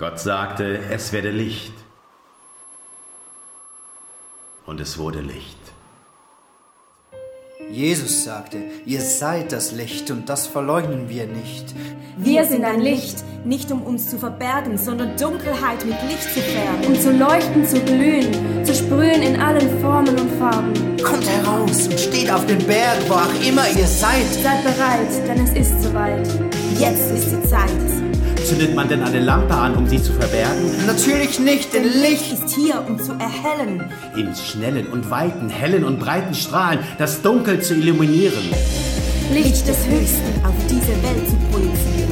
Gott 0.00 0.18
sagte, 0.18 0.78
es 0.90 1.12
werde 1.12 1.30
Licht. 1.30 1.74
Und 4.64 4.80
es 4.80 4.96
wurde 4.96 5.20
Licht. 5.20 5.58
Jesus 7.70 8.24
sagte, 8.24 8.62
ihr 8.86 9.02
seid 9.02 9.52
das 9.52 9.72
Licht 9.72 10.10
und 10.10 10.30
das 10.30 10.46
verleugnen 10.46 11.10
wir 11.10 11.26
nicht. 11.26 11.74
Wir 12.16 12.46
sind 12.46 12.64
ein 12.64 12.80
Licht, 12.80 13.22
nicht 13.44 13.70
um 13.70 13.82
uns 13.82 14.08
zu 14.08 14.16
verbergen, 14.16 14.78
sondern 14.78 15.18
Dunkelheit 15.18 15.84
mit 15.84 16.02
Licht 16.08 16.32
zu 16.32 16.40
färben. 16.40 16.86
Um 16.86 16.98
zu 16.98 17.12
leuchten, 17.12 17.66
zu 17.66 17.78
glühen, 17.80 18.64
zu 18.64 18.74
sprühen 18.74 19.20
in 19.20 19.38
allen 19.38 19.82
Formen 19.82 20.18
und 20.18 20.30
Farben. 20.38 20.72
Kommt 21.04 21.28
heraus 21.28 21.88
und 21.88 22.00
steht 22.00 22.30
auf 22.32 22.46
den 22.46 22.66
Berg, 22.66 22.96
wo 23.06 23.16
auch 23.16 23.46
immer 23.46 23.68
ihr 23.68 23.86
seid. 23.86 24.24
Seid 24.42 24.64
bereit, 24.64 25.28
denn 25.28 25.44
es 25.44 25.52
ist 25.52 25.82
soweit. 25.82 26.26
Jetzt 26.78 27.10
ist 27.10 27.32
die 27.32 27.46
Zeit. 27.46 28.09
Zündet 28.50 28.74
man 28.74 28.88
denn 28.88 29.04
eine 29.04 29.20
Lampe 29.20 29.54
an, 29.54 29.76
um 29.76 29.86
sie 29.86 30.02
zu 30.02 30.12
verbergen? 30.12 30.84
Natürlich 30.84 31.38
nicht, 31.38 31.72
denn 31.72 31.84
Licht 31.84 32.32
ist 32.32 32.52
hier, 32.52 32.84
um 32.84 32.98
zu 32.98 33.12
erhellen. 33.12 33.84
In 34.16 34.34
schnellen 34.34 34.88
und 34.88 35.08
weiten, 35.08 35.48
hellen 35.48 35.84
und 35.84 36.00
breiten 36.00 36.34
Strahlen 36.34 36.80
das 36.98 37.22
Dunkel 37.22 37.62
zu 37.62 37.74
illuminieren. 37.74 38.42
Licht 39.32 39.68
des 39.68 39.86
Höchsten 39.86 40.44
auf 40.44 40.54
diese 40.68 40.88
Welt 41.00 41.28
zu 41.28 41.36
projizieren. 41.52 42.10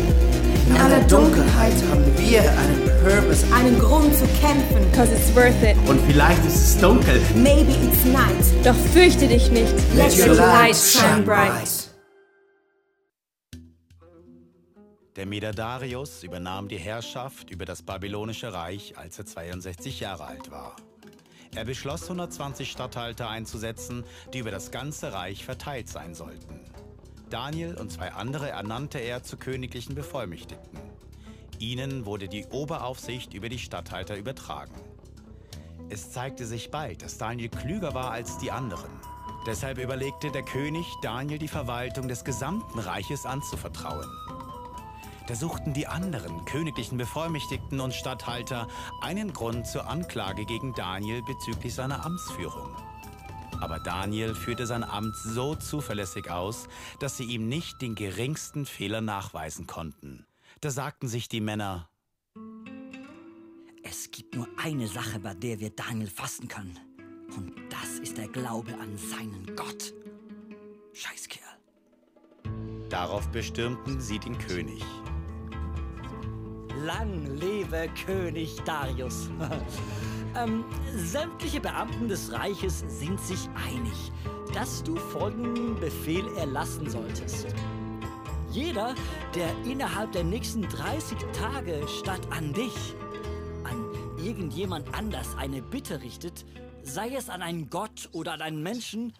In 0.68 0.76
aller 0.76 1.00
Dunkelheit 1.08 1.74
haben 1.90 2.04
wir 2.16 2.42
einen 2.42 2.88
Purpose, 3.02 3.44
einen 3.52 3.76
Grund 3.80 4.14
zu 4.14 4.24
kämpfen. 4.40 4.92
Cause 4.94 5.10
it's 5.12 5.34
worth 5.34 5.60
it. 5.64 5.76
Und 5.88 6.00
vielleicht 6.06 6.46
ist 6.46 6.54
es 6.54 6.78
dunkel. 6.78 7.20
Maybe 7.34 7.72
it's 7.72 8.04
night. 8.04 8.64
Doch 8.64 8.76
fürchte 8.92 9.26
dich 9.26 9.50
nicht. 9.50 9.74
Let 9.96 10.16
your 10.16 10.36
light 10.36 10.76
shine 10.76 11.22
bright. 11.24 11.77
Der 15.18 15.26
Meder 15.26 15.50
Darius 15.50 16.22
übernahm 16.22 16.68
die 16.68 16.78
Herrschaft 16.78 17.50
über 17.50 17.64
das 17.64 17.82
babylonische 17.82 18.52
Reich, 18.52 18.96
als 18.96 19.18
er 19.18 19.26
62 19.26 19.98
Jahre 19.98 20.26
alt 20.26 20.52
war. 20.52 20.76
Er 21.56 21.64
beschloss, 21.64 22.04
120 22.04 22.70
Statthalter 22.70 23.28
einzusetzen, 23.28 24.04
die 24.32 24.38
über 24.38 24.52
das 24.52 24.70
ganze 24.70 25.12
Reich 25.12 25.44
verteilt 25.44 25.88
sein 25.88 26.14
sollten. 26.14 26.60
Daniel 27.30 27.74
und 27.74 27.90
zwei 27.90 28.12
andere 28.12 28.50
ernannte 28.50 29.00
er 29.00 29.24
zu 29.24 29.36
königlichen 29.36 29.96
Bevollmächtigten. 29.96 30.78
Ihnen 31.58 32.06
wurde 32.06 32.28
die 32.28 32.46
Oberaufsicht 32.52 33.34
über 33.34 33.48
die 33.48 33.58
Statthalter 33.58 34.16
übertragen. 34.16 34.76
Es 35.88 36.12
zeigte 36.12 36.46
sich 36.46 36.70
bald, 36.70 37.02
dass 37.02 37.18
Daniel 37.18 37.48
klüger 37.48 37.92
war 37.92 38.12
als 38.12 38.38
die 38.38 38.52
anderen. 38.52 38.92
Deshalb 39.48 39.78
überlegte 39.78 40.30
der 40.30 40.44
König, 40.44 40.86
Daniel 41.02 41.40
die 41.40 41.48
Verwaltung 41.48 42.06
des 42.06 42.22
gesamten 42.22 42.78
Reiches 42.78 43.26
anzuvertrauen. 43.26 44.06
Da 45.28 45.34
suchten 45.34 45.74
die 45.74 45.86
anderen 45.86 46.46
königlichen 46.46 46.96
Bevollmächtigten 46.96 47.80
und 47.80 47.92
Statthalter 47.92 48.66
einen 49.02 49.34
Grund 49.34 49.66
zur 49.66 49.86
Anklage 49.86 50.46
gegen 50.46 50.72
Daniel 50.72 51.22
bezüglich 51.22 51.74
seiner 51.74 52.02
Amtsführung. 52.06 52.74
Aber 53.60 53.78
Daniel 53.78 54.34
führte 54.34 54.66
sein 54.66 54.82
Amt 54.82 55.14
so 55.16 55.54
zuverlässig 55.54 56.30
aus, 56.30 56.66
dass 56.98 57.18
sie 57.18 57.24
ihm 57.24 57.46
nicht 57.46 57.82
den 57.82 57.94
geringsten 57.94 58.64
Fehler 58.64 59.02
nachweisen 59.02 59.66
konnten. 59.66 60.26
Da 60.62 60.70
sagten 60.70 61.08
sich 61.08 61.28
die 61.28 61.42
Männer, 61.42 61.90
Es 63.82 64.10
gibt 64.10 64.34
nur 64.34 64.48
eine 64.56 64.88
Sache, 64.88 65.20
bei 65.20 65.34
der 65.34 65.60
wir 65.60 65.70
Daniel 65.70 66.08
fassen 66.08 66.48
können. 66.48 66.78
Und 67.36 67.52
das 67.68 67.98
ist 67.98 68.16
der 68.16 68.28
Glaube 68.28 68.72
an 68.80 68.96
seinen 68.96 69.54
Gott. 69.54 69.92
Scheißkerl. 70.94 71.42
Darauf 72.88 73.28
bestürmten 73.28 74.00
sie 74.00 74.18
den 74.18 74.38
König. 74.38 74.82
Lang 76.84 77.26
lebe 77.36 77.88
König 78.06 78.56
Darius. 78.64 79.30
ähm, 80.36 80.64
sämtliche 80.94 81.60
Beamten 81.60 82.08
des 82.08 82.32
Reiches 82.32 82.84
sind 82.86 83.20
sich 83.20 83.48
einig, 83.54 84.12
dass 84.54 84.82
du 84.82 84.96
folgenden 84.96 85.78
Befehl 85.80 86.26
erlassen 86.36 86.88
solltest. 86.88 87.46
Jeder, 88.50 88.94
der 89.34 89.50
innerhalb 89.64 90.12
der 90.12 90.24
nächsten 90.24 90.62
30 90.62 91.18
Tage 91.32 91.86
statt 91.88 92.22
an 92.30 92.52
dich, 92.52 92.94
an 93.64 93.84
irgendjemand 94.24 94.94
anders 94.94 95.36
eine 95.36 95.62
Bitte 95.62 96.00
richtet, 96.02 96.46
sei 96.82 97.14
es 97.14 97.28
an 97.28 97.42
einen 97.42 97.70
Gott 97.70 98.08
oder 98.12 98.32
an 98.32 98.42
einen 98.42 98.62
Menschen, 98.62 99.12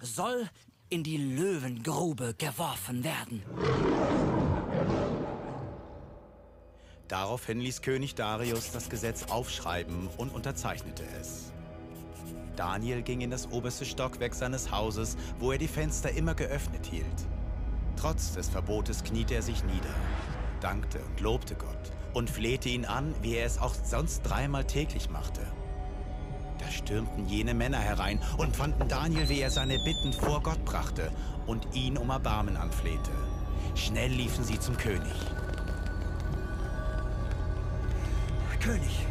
soll 0.00 0.48
in 0.88 1.02
die 1.02 1.16
Löwengrube 1.16 2.34
geworfen 2.36 3.02
werden. 3.02 3.42
Daraufhin 7.08 7.60
ließ 7.60 7.82
König 7.82 8.16
Darius 8.16 8.72
das 8.72 8.88
Gesetz 8.88 9.24
aufschreiben 9.30 10.08
und 10.16 10.34
unterzeichnete 10.34 11.04
es. 11.20 11.52
Daniel 12.56 13.02
ging 13.02 13.20
in 13.20 13.30
das 13.30 13.50
oberste 13.52 13.84
Stockwerk 13.84 14.34
seines 14.34 14.72
Hauses, 14.72 15.16
wo 15.38 15.52
er 15.52 15.58
die 15.58 15.68
Fenster 15.68 16.10
immer 16.10 16.34
geöffnet 16.34 16.86
hielt. 16.86 17.06
Trotz 17.96 18.32
des 18.32 18.48
Verbotes 18.48 19.04
kniete 19.04 19.34
er 19.34 19.42
sich 19.42 19.62
nieder, 19.64 19.94
dankte 20.60 20.98
und 20.98 21.20
lobte 21.20 21.54
Gott 21.54 21.92
und 22.12 22.28
flehte 22.28 22.68
ihn 22.68 22.86
an, 22.86 23.14
wie 23.22 23.36
er 23.36 23.46
es 23.46 23.58
auch 23.58 23.74
sonst 23.74 24.22
dreimal 24.22 24.64
täglich 24.64 25.08
machte. 25.10 25.42
Da 26.58 26.70
stürmten 26.70 27.28
jene 27.28 27.54
Männer 27.54 27.78
herein 27.78 28.20
und 28.38 28.56
fanden 28.56 28.88
Daniel, 28.88 29.28
wie 29.28 29.40
er 29.40 29.50
seine 29.50 29.78
Bitten 29.84 30.12
vor 30.12 30.42
Gott 30.42 30.64
brachte 30.64 31.12
und 31.46 31.74
ihn 31.74 31.98
um 31.98 32.10
Erbarmen 32.10 32.56
anflehte. 32.56 33.12
Schnell 33.74 34.10
liefen 34.10 34.42
sie 34.42 34.58
zum 34.58 34.76
König. 34.76 35.12
König, 38.66 39.06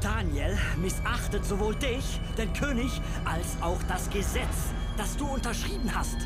Daniel 0.00 0.56
missachtet 0.80 1.44
sowohl 1.44 1.74
dich, 1.74 2.18
den 2.38 2.50
König, 2.54 2.90
als 3.26 3.60
auch 3.60 3.82
das 3.88 4.08
Gesetz, 4.08 4.72
das 4.96 5.18
du 5.18 5.26
unterschrieben 5.26 5.94
hast. 5.94 6.16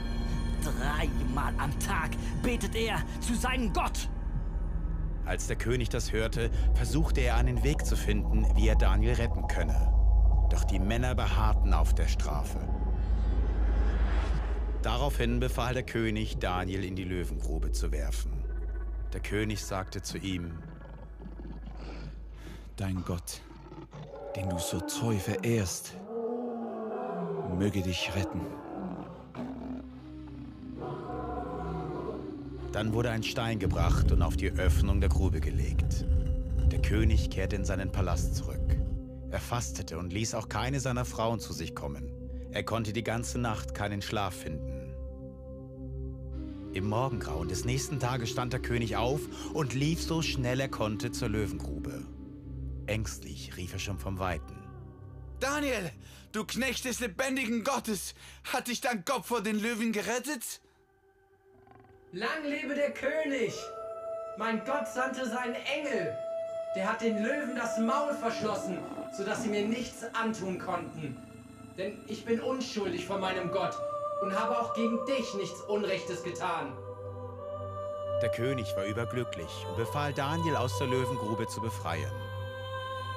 Dreimal 0.62 1.52
am 1.58 1.76
Tag 1.80 2.10
betet 2.44 2.76
er 2.76 3.02
zu 3.18 3.34
seinem 3.34 3.72
Gott. 3.72 4.08
Als 5.24 5.48
der 5.48 5.56
König 5.56 5.88
das 5.88 6.12
hörte, 6.12 6.48
versuchte 6.74 7.22
er 7.22 7.34
einen 7.34 7.64
Weg 7.64 7.84
zu 7.84 7.96
finden, 7.96 8.46
wie 8.54 8.68
er 8.68 8.76
Daniel 8.76 9.14
retten 9.14 9.48
könne. 9.48 9.92
Doch 10.48 10.62
die 10.62 10.78
Männer 10.78 11.16
beharrten 11.16 11.74
auf 11.74 11.92
der 11.92 12.06
Strafe. 12.06 12.60
Daraufhin 14.82 15.40
befahl 15.40 15.74
der 15.74 15.82
König, 15.82 16.38
Daniel 16.38 16.84
in 16.84 16.94
die 16.94 17.02
Löwengrube 17.02 17.72
zu 17.72 17.90
werfen. 17.90 18.44
Der 19.12 19.20
König 19.20 19.64
sagte 19.64 20.02
zu 20.02 20.18
ihm, 20.18 20.52
Dein 22.80 23.04
Gott, 23.04 23.42
den 24.34 24.48
du 24.48 24.58
so 24.58 24.80
treu 24.80 25.14
verehrst, 25.18 25.98
möge 27.58 27.82
dich 27.82 28.10
retten. 28.16 28.40
Dann 32.72 32.94
wurde 32.94 33.10
ein 33.10 33.22
Stein 33.22 33.58
gebracht 33.58 34.10
und 34.12 34.22
auf 34.22 34.38
die 34.38 34.50
Öffnung 34.52 34.98
der 34.98 35.10
Grube 35.10 35.40
gelegt. 35.40 36.06
Der 36.72 36.80
König 36.80 37.28
kehrte 37.28 37.56
in 37.56 37.66
seinen 37.66 37.92
Palast 37.92 38.34
zurück. 38.36 38.78
Er 39.30 39.40
fastete 39.40 39.98
und 39.98 40.14
ließ 40.14 40.34
auch 40.34 40.48
keine 40.48 40.80
seiner 40.80 41.04
Frauen 41.04 41.38
zu 41.38 41.52
sich 41.52 41.74
kommen. 41.74 42.10
Er 42.50 42.62
konnte 42.62 42.94
die 42.94 43.04
ganze 43.04 43.38
Nacht 43.38 43.74
keinen 43.74 44.00
Schlaf 44.00 44.32
finden. 44.32 44.94
Im 46.72 46.88
Morgengrauen 46.88 47.48
des 47.48 47.66
nächsten 47.66 48.00
Tages 48.00 48.30
stand 48.30 48.54
der 48.54 48.60
König 48.60 48.96
auf 48.96 49.20
und 49.52 49.74
lief 49.74 50.00
so 50.00 50.22
schnell 50.22 50.60
er 50.60 50.70
konnte 50.70 51.12
zur 51.12 51.28
Löwengrube. 51.28 52.06
Ängstlich 52.90 53.56
rief 53.56 53.72
er 53.72 53.78
schon 53.78 53.98
vom 53.98 54.18
Weiten. 54.18 54.56
Daniel, 55.38 55.92
du 56.32 56.44
Knecht 56.44 56.84
des 56.84 56.98
lebendigen 56.98 57.62
Gottes, 57.62 58.14
hat 58.52 58.66
dich 58.66 58.80
dein 58.80 59.04
Gott 59.04 59.26
vor 59.26 59.42
den 59.42 59.60
Löwen 59.60 59.92
gerettet? 59.92 60.60
Lang 62.10 62.44
lebe 62.44 62.74
der 62.74 62.92
König! 62.92 63.54
Mein 64.38 64.64
Gott 64.64 64.88
sandte 64.88 65.24
seinen 65.28 65.54
Engel. 65.54 66.16
Der 66.74 66.90
hat 66.90 67.00
den 67.00 67.22
Löwen 67.22 67.54
das 67.54 67.78
Maul 67.78 68.12
verschlossen, 68.14 68.78
sodass 69.16 69.44
sie 69.44 69.50
mir 69.50 69.64
nichts 69.68 70.02
antun 70.14 70.58
konnten. 70.58 71.16
Denn 71.78 72.04
ich 72.08 72.24
bin 72.24 72.40
unschuldig 72.40 73.06
vor 73.06 73.18
meinem 73.18 73.52
Gott 73.52 73.76
und 74.22 74.36
habe 74.36 74.58
auch 74.58 74.74
gegen 74.74 74.98
dich 75.06 75.32
nichts 75.34 75.60
Unrechtes 75.62 76.24
getan. 76.24 76.76
Der 78.20 78.32
König 78.32 78.66
war 78.76 78.84
überglücklich 78.84 79.64
und 79.68 79.76
befahl 79.76 80.12
Daniel 80.12 80.56
aus 80.56 80.76
der 80.78 80.88
Löwengrube 80.88 81.46
zu 81.46 81.60
befreien. 81.60 82.29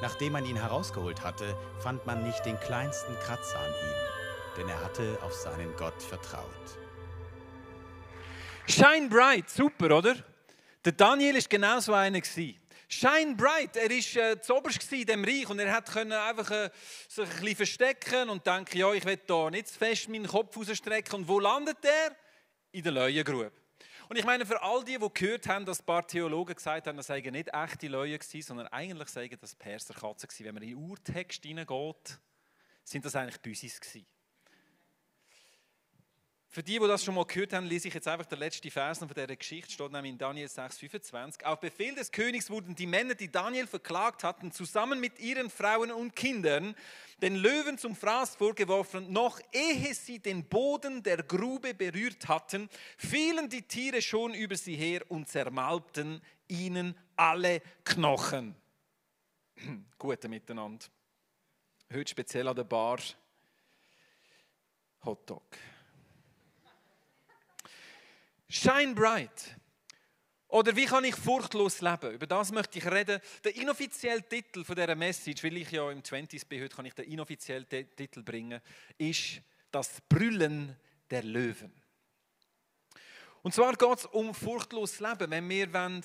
Nachdem 0.03 0.33
man 0.33 0.43
ihn 0.45 0.57
herausgeholt 0.57 1.23
hatte, 1.23 1.55
fand 1.79 2.05
man 2.05 2.23
nicht 2.23 2.45
den 2.45 2.59
kleinsten 2.59 3.17
Kratzer 3.19 3.57
an 3.57 3.69
ihm, 3.69 4.57
denn 4.57 4.67
er 4.67 4.83
hatte 4.83 5.17
auf 5.21 5.31
seinen 5.31 5.73
Gott 5.77 6.03
vertraut. 6.03 6.77
Shine 8.67 9.07
bright, 9.07 9.49
super, 9.49 9.95
oder? 9.97 10.17
Der 10.83 10.91
Daniel 10.91 11.37
ist 11.37 11.49
genau 11.49 11.79
so 11.79 11.93
einer. 11.93 12.19
Shine 12.89 13.35
bright, 13.37 13.77
er 13.77 13.89
war 13.89 14.31
äh, 14.31 14.41
zuoberst 14.41 14.91
in 14.91 15.05
diesem 15.05 15.23
Reich 15.23 15.49
und 15.49 15.59
er 15.59 15.71
hat 15.71 15.95
einfach 15.95 16.51
äh, 16.51 16.69
sich 17.07 17.23
ein 17.23 17.39
bisschen 17.39 17.55
verstecken 17.55 18.29
und 18.29 18.45
denken, 18.45 18.77
ja, 18.77 18.91
ich 18.91 19.05
will 19.05 19.21
da 19.25 19.49
nicht 19.49 19.69
zu 19.69 19.79
fest 19.79 20.09
meinen 20.09 20.27
Kopf 20.27 20.57
rausstrecken. 20.57 21.15
Und 21.15 21.29
wo 21.29 21.39
landet 21.39 21.77
er? 21.81 22.13
In 22.73 22.83
der 22.83 22.91
Löwengrube. 22.91 23.53
Und 24.13 24.19
ich 24.19 24.25
meine, 24.25 24.45
für 24.45 24.61
all 24.61 24.83
die, 24.83 24.99
die 24.99 25.09
gehört 25.11 25.47
haben, 25.47 25.65
dass 25.65 25.79
ein 25.79 25.87
paar 25.87 26.05
Theologen 26.05 26.53
gesagt 26.53 26.85
haben, 26.85 26.97
das 26.97 27.07
seien 27.07 27.33
nicht 27.33 27.49
echte 27.51 27.87
Leute 27.87 28.19
gewesen, 28.19 28.43
sondern 28.43 28.67
eigentlich 28.67 29.09
seien 29.09 29.35
das 29.41 29.55
Perserkatzen 29.55 30.27
gewesen. 30.27 30.45
Wenn 30.45 30.53
man 30.53 30.61
in 30.61 30.69
den 30.69 30.87
Urtext 30.87 31.43
hineingeht, 31.43 32.19
sind 32.83 33.03
das 33.03 33.15
eigentlich 33.15 33.41
Büsis 33.41 33.81
gewesen. 33.81 34.05
Für 36.53 36.61
die, 36.61 36.77
die 36.77 36.87
das 36.87 37.03
schon 37.03 37.15
mal 37.15 37.25
gehört 37.25 37.51
haben, 37.53 37.65
lese 37.65 37.87
ich 37.87 37.95
jetzt 37.95 38.07
einfach 38.07 38.27
den 38.27 38.37
letzten 38.37 38.69
Vers 38.69 38.99
von 38.99 39.07
dieser 39.07 39.35
Geschichte, 39.35 39.71
steht 39.71 39.91
nämlich 39.91 40.11
in 40.11 40.19
Daniel 40.19 40.45
6,25. 40.45 41.45
Auf 41.45 41.59
Befehl 41.59 41.95
des 41.95 42.11
Königs 42.11 42.47
wurden 42.51 42.75
die 42.75 42.85
Männer, 42.85 43.15
die 43.15 43.31
Daniel 43.31 43.65
verklagt 43.65 44.23
hatten, 44.23 44.51
zusammen 44.51 44.99
mit 44.99 45.17
ihren 45.17 45.49
Frauen 45.49 45.91
und 45.91 46.15
Kindern 46.15 46.75
den 47.23 47.37
Löwen 47.37 47.79
zum 47.79 47.95
Fraß 47.95 48.35
vorgeworfen. 48.35 49.11
Noch 49.11 49.39
ehe 49.51 49.95
sie 49.95 50.19
den 50.19 50.47
Boden 50.47 51.01
der 51.01 51.23
Grube 51.23 51.73
berührt 51.73 52.27
hatten, 52.27 52.69
fielen 52.97 53.49
die 53.49 53.63
Tiere 53.63 54.03
schon 54.03 54.35
über 54.35 54.55
sie 54.55 54.75
her 54.75 55.01
und 55.09 55.27
zermalbten 55.27 56.21
ihnen 56.47 56.95
alle 57.15 57.63
Knochen. 57.83 58.55
Gute 59.97 60.29
Miteinander. 60.29 60.85
Heute 61.91 62.11
speziell 62.11 62.47
an 62.47 62.55
der 62.55 62.63
Bar 62.63 62.99
Hotdog. 65.03 65.41
Shine 68.55 68.93
bright. 68.93 69.57
Oder 70.47 70.75
wie 70.75 70.85
kann 70.85 71.03
ich 71.03 71.15
furchtlos 71.15 71.81
leben? 71.81 72.11
Über 72.11 72.27
das 72.27 72.51
möchte 72.51 72.77
ich 72.77 72.85
reden. 72.85 73.19
Der 73.43 73.55
inoffizielle 73.55 74.21
Titel 74.21 74.63
von 74.63 74.75
dieser 74.75 74.93
Message, 74.93 75.43
weil 75.43 75.57
ich 75.57 75.71
ja 75.71 75.89
im 75.89 76.03
20s 76.03 76.47
bin, 76.47 76.61
heute 76.61 76.75
kann 76.75 76.85
ich 76.85 76.93
den 76.93 77.05
inoffiziellen 77.05 77.67
Titel 77.67 78.21
bringen, 78.21 78.61
ist 78.99 79.41
das 79.71 79.99
Brüllen 80.07 80.79
der 81.09 81.23
Löwen. 81.23 81.73
Und 83.41 83.55
zwar 83.55 83.73
geht 83.73 83.97
es 83.97 84.05
um 84.05 84.35
furchtlos 84.35 84.99
Leben. 84.99 85.31
Wenn 85.31 85.49
wir 85.49 86.01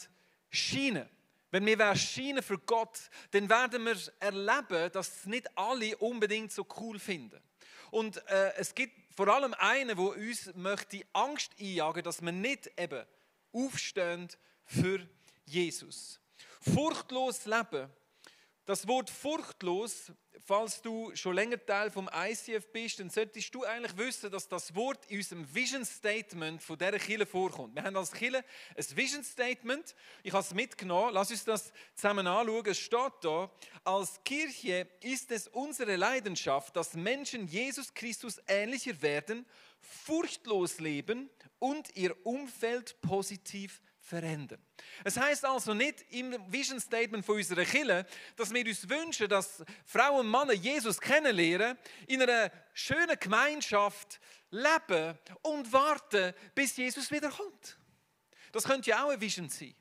scheinen 0.48 1.06
wenn 1.50 1.66
wir 1.66 1.96
scheinen 1.96 2.42
für 2.42 2.58
Gott, 2.58 3.10
dann 3.30 3.48
werden 3.50 3.84
wir 3.84 3.96
erleben, 4.20 4.90
dass 4.92 5.26
nicht 5.26 5.48
alle 5.54 5.98
unbedingt 5.98 6.52
so 6.52 6.66
cool 6.80 6.98
finden. 6.98 7.42
Und 7.90 8.16
äh, 8.26 8.54
es 8.56 8.74
gibt 8.74 9.07
vor 9.18 9.26
allem 9.34 9.52
einen, 9.54 9.96
der 9.96 9.98
uns 9.98 10.48
möchte 10.54 11.04
Angst 11.12 11.50
einjagen, 11.58 12.04
dass 12.04 12.22
wir 12.22 12.30
nicht 12.30 12.70
eben 12.78 13.04
aufstehen 13.52 14.28
für 14.64 15.00
Jesus. 15.44 16.20
Furchtlos 16.60 17.44
leben. 17.44 17.90
Das 18.68 18.86
Wort 18.86 19.08
furchtlos 19.08 20.12
falls 20.48 20.80
du 20.80 21.14
schon 21.14 21.34
länger 21.34 21.64
Teil 21.64 21.90
vom 21.90 22.08
ICF 22.10 22.72
bist, 22.72 23.00
dann 23.00 23.10
solltest 23.10 23.54
du 23.54 23.64
eigentlich 23.64 23.96
wissen, 23.98 24.30
dass 24.30 24.48
das 24.48 24.74
Wort 24.74 25.04
in 25.10 25.18
unserem 25.18 25.54
Vision 25.54 25.84
Statement 25.84 26.62
von 26.62 26.78
dieser 26.78 26.98
Kirche 26.98 27.26
vorkommt. 27.26 27.74
Wir 27.74 27.82
haben 27.82 27.96
als 27.96 28.12
Kirche 28.12 28.42
ein 28.74 28.96
Vision 28.96 29.22
Statement. 29.22 29.94
Ich 30.22 30.32
habe 30.32 30.42
es 30.42 30.54
mitgenommen. 30.54 31.12
Lass 31.12 31.30
uns 31.30 31.44
das 31.44 31.70
zusammen 31.94 32.26
anschauen. 32.26 32.64
Es 32.66 32.78
steht 32.78 33.12
da, 33.20 33.50
als 33.84 34.24
Kirche 34.24 34.88
ist 35.02 35.30
es 35.32 35.48
unsere 35.48 35.96
Leidenschaft, 35.96 36.74
dass 36.76 36.94
Menschen 36.94 37.46
Jesus 37.46 37.92
Christus 37.92 38.40
ähnlicher 38.48 39.02
werden, 39.02 39.44
furchtlos 39.80 40.80
leben 40.80 41.28
und 41.58 41.94
ihr 41.94 42.16
Umfeld 42.24 42.98
positiv 43.02 43.82
verändern. 44.08 44.60
Es 45.04 45.16
heißt 45.16 45.44
also 45.44 45.74
nicht 45.74 46.04
im 46.10 46.34
Vision 46.50 46.80
Statement 46.80 47.24
von 47.24 47.36
unserer 47.36 47.64
Kirche, 47.64 48.06
dass 48.36 48.52
wir 48.52 48.66
uns 48.66 48.88
wünschen, 48.88 49.28
dass 49.28 49.62
Frauen 49.84 50.20
und 50.20 50.30
Männer 50.30 50.54
Jesus 50.54 51.00
kennenlernen, 51.00 51.76
in 52.06 52.22
einer 52.22 52.50
schönen 52.72 53.18
Gemeinschaft 53.20 54.18
leben 54.50 55.18
und 55.42 55.72
warten, 55.72 56.32
bis 56.54 56.76
Jesus 56.76 57.10
wiederkommt. 57.10 57.78
Das 58.50 58.64
könnte 58.64 58.90
ja 58.90 59.04
auch 59.04 59.10
ein 59.10 59.20
Vision 59.20 59.48
sein. 59.48 59.74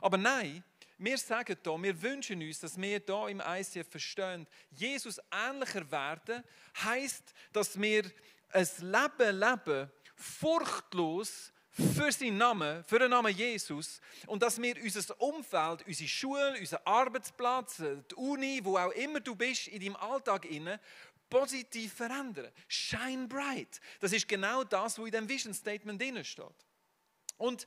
Aber 0.00 0.18
nein, 0.18 0.62
wir 0.98 1.18
sagen 1.18 1.56
hier, 1.62 1.82
wir 1.82 2.02
wünschen 2.02 2.42
uns, 2.42 2.60
dass 2.60 2.76
wir 2.76 3.02
hier 3.04 3.28
im 3.28 3.40
ICF 3.40 3.88
verstehen, 3.88 4.46
Jesus 4.70 5.18
ähnlicher 5.32 5.90
werden, 5.90 6.44
heißt, 6.82 7.32
dass 7.52 7.80
wir 7.80 8.04
ein 8.50 8.68
Leben 8.80 9.38
leben, 9.40 9.90
furchtlos, 10.16 11.53
für 11.74 12.12
seinen 12.12 12.38
Namen, 12.38 12.84
für 12.84 13.00
den 13.00 13.10
Namen 13.10 13.36
Jesus 13.36 14.00
und 14.26 14.42
dass 14.42 14.60
wir 14.62 14.80
unser 14.80 15.20
Umfeld, 15.20 15.86
unsere 15.86 16.08
Schule, 16.08 16.56
unseren 16.58 16.80
Arbeitsplatz, 16.84 17.78
die 17.78 18.14
Uni, 18.14 18.60
wo 18.62 18.78
auch 18.78 18.92
immer 18.92 19.20
du 19.20 19.34
bist 19.34 19.68
in 19.68 19.80
deinem 19.80 19.96
Alltag 19.96 20.44
inne, 20.44 20.80
positiv 21.28 21.94
verändern. 21.94 22.50
Shine 22.68 23.26
bright. 23.26 23.80
Das 24.00 24.12
ist 24.12 24.28
genau 24.28 24.62
das, 24.62 24.98
was 24.98 25.06
in 25.06 25.12
dem 25.12 25.28
Vision 25.28 25.52
Statement 25.52 26.00
steht. 26.24 26.46
Und 27.38 27.66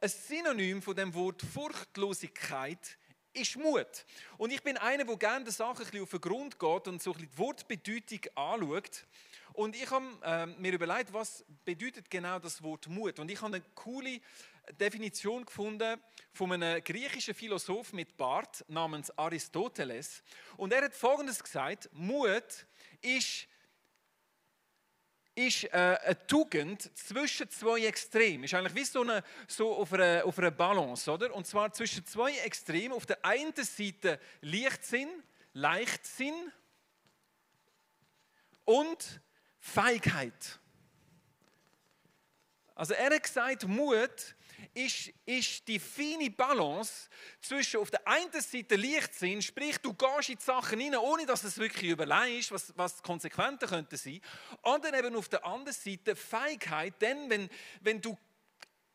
ein 0.00 0.08
Synonym 0.08 0.80
von 0.80 0.94
dem 0.94 1.12
Wort 1.12 1.42
Furchtlosigkeit 1.42 2.98
ist 3.32 3.56
Mut. 3.56 4.04
Und 4.38 4.52
ich 4.52 4.62
bin 4.62 4.76
einer, 4.76 5.04
der 5.04 5.16
gerne 5.16 5.44
der 5.44 5.52
Sache 5.52 5.82
ein 5.82 5.84
bisschen 5.84 6.02
auf 6.02 6.10
den 6.10 6.20
Grund 6.20 6.58
geht 6.58 6.88
und 6.88 7.02
so 7.02 7.10
ein 7.10 7.14
bisschen 7.14 7.30
die 7.32 7.38
Wortbedeutung 7.38 8.20
anschaut. 8.34 9.06
Und 9.52 9.76
ich 9.76 9.90
habe 9.90 10.06
äh, 10.22 10.46
mir 10.46 10.72
überlegt, 10.72 11.12
was 11.12 11.44
bedeutet 11.64 12.10
genau 12.10 12.38
das 12.38 12.62
Wort 12.62 12.86
Mut. 12.88 13.18
Und 13.18 13.30
ich 13.30 13.40
habe 13.40 13.56
eine 13.56 13.64
coole 13.74 14.20
Definition 14.78 15.44
gefunden 15.44 16.00
von 16.32 16.52
einem 16.52 16.82
griechischen 16.82 17.34
Philosoph 17.34 17.92
mit 17.92 18.16
Bart 18.16 18.64
namens 18.68 19.16
Aristoteles. 19.18 20.22
Und 20.56 20.72
er 20.72 20.84
hat 20.84 20.94
Folgendes 20.94 21.42
gesagt: 21.42 21.88
Mut 21.92 22.66
ist 23.00 23.46
ist 25.34 25.64
äh, 25.64 25.68
eine 26.04 26.26
Tugend 26.26 26.90
zwischen 26.96 27.48
zwei 27.50 27.86
Extremen. 27.86 28.44
Ist 28.44 28.54
eigentlich 28.54 28.74
wie 28.74 28.84
so, 28.84 29.02
eine, 29.02 29.22
so 29.46 29.74
auf, 29.74 29.92
einer, 29.92 30.24
auf 30.24 30.38
einer 30.38 30.50
Balance, 30.50 31.10
oder? 31.10 31.34
Und 31.34 31.46
zwar 31.46 31.72
zwischen 31.72 32.04
zwei 32.04 32.32
Extremen. 32.38 32.92
Auf 32.92 33.06
der 33.06 33.24
einen 33.24 33.54
Seite 33.54 34.20
Leichtsinn, 34.40 35.08
Leichtsinn 35.52 36.34
und 38.64 39.20
Feigheit. 39.60 40.58
Also 42.74 42.94
er 42.94 43.14
hat 43.14 43.22
gesagt, 43.22 43.68
Mut 43.68 44.34
ist, 44.74 45.12
ist 45.26 45.68
die 45.68 45.78
feine 45.78 46.30
Balance 46.30 47.08
zwischen 47.40 47.80
auf 47.80 47.90
der 47.90 48.06
einen 48.06 48.32
Seite 48.32 48.76
Leichtsinn, 48.76 49.42
sprich 49.42 49.78
du 49.78 49.92
gehst 49.92 50.30
in 50.30 50.36
die 50.36 50.42
Sachen 50.42 50.80
rein, 50.80 50.96
ohne 50.96 51.26
dass 51.26 51.44
es 51.44 51.58
wirklich 51.58 51.90
überlegst, 51.90 52.52
was, 52.52 52.72
was 52.76 52.96
die 52.96 53.02
Konsequenzen 53.02 53.68
könnten 53.68 53.96
sein. 53.96 54.20
Oder 54.62 54.98
eben 54.98 55.14
auf 55.14 55.28
der 55.28 55.44
anderen 55.44 55.76
Seite 55.76 56.16
Feigheit, 56.16 56.94
denn 57.00 57.28
wenn, 57.28 57.50
wenn 57.82 58.00
du 58.00 58.16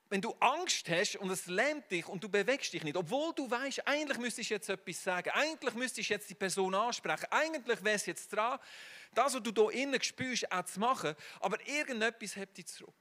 wenn 0.09 0.21
du 0.21 0.35
Angst 0.39 0.87
hast 0.87 1.15
und 1.17 1.31
es 1.31 1.47
lähmt 1.47 1.89
dich 1.89 2.07
und 2.07 2.23
du 2.23 2.29
bewegst 2.29 2.71
dich 2.71 2.83
nicht, 2.83 2.95
obwohl 2.95 3.33
du 3.33 3.49
weißt, 3.49 3.87
eigentlich 3.87 4.19
müsstest 4.19 4.51
du 4.51 4.53
jetzt 4.53 4.69
etwas 4.69 5.03
sagen, 5.03 5.31
eigentlich 5.31 5.73
müsstest 5.73 6.09
du 6.09 6.13
jetzt 6.13 6.29
die 6.29 6.35
Person 6.35 6.75
ansprechen, 6.75 7.25
eigentlich 7.31 7.83
wäre 7.83 7.95
es 7.95 8.05
jetzt 8.05 8.31
dran, 8.31 8.59
das, 9.17 9.33
was 9.33 9.43
du 9.43 9.69
hier 9.69 9.83
innen 9.83 10.01
spürst, 10.01 10.51
auch 10.51 10.65
zu 10.65 10.79
machen, 10.79 11.15
aber 11.39 11.65
irgendetwas 11.67 12.35
hebt 12.35 12.57
dich 12.57 12.67
zurück. 12.67 12.93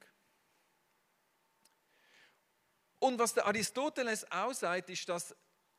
Und 2.99 3.19
was 3.19 3.35
der 3.35 3.47
Aristoteles 3.47 4.31
auch 4.31 4.53
sagt, 4.53 4.89
ist, 4.89 5.09
dass 5.09 5.35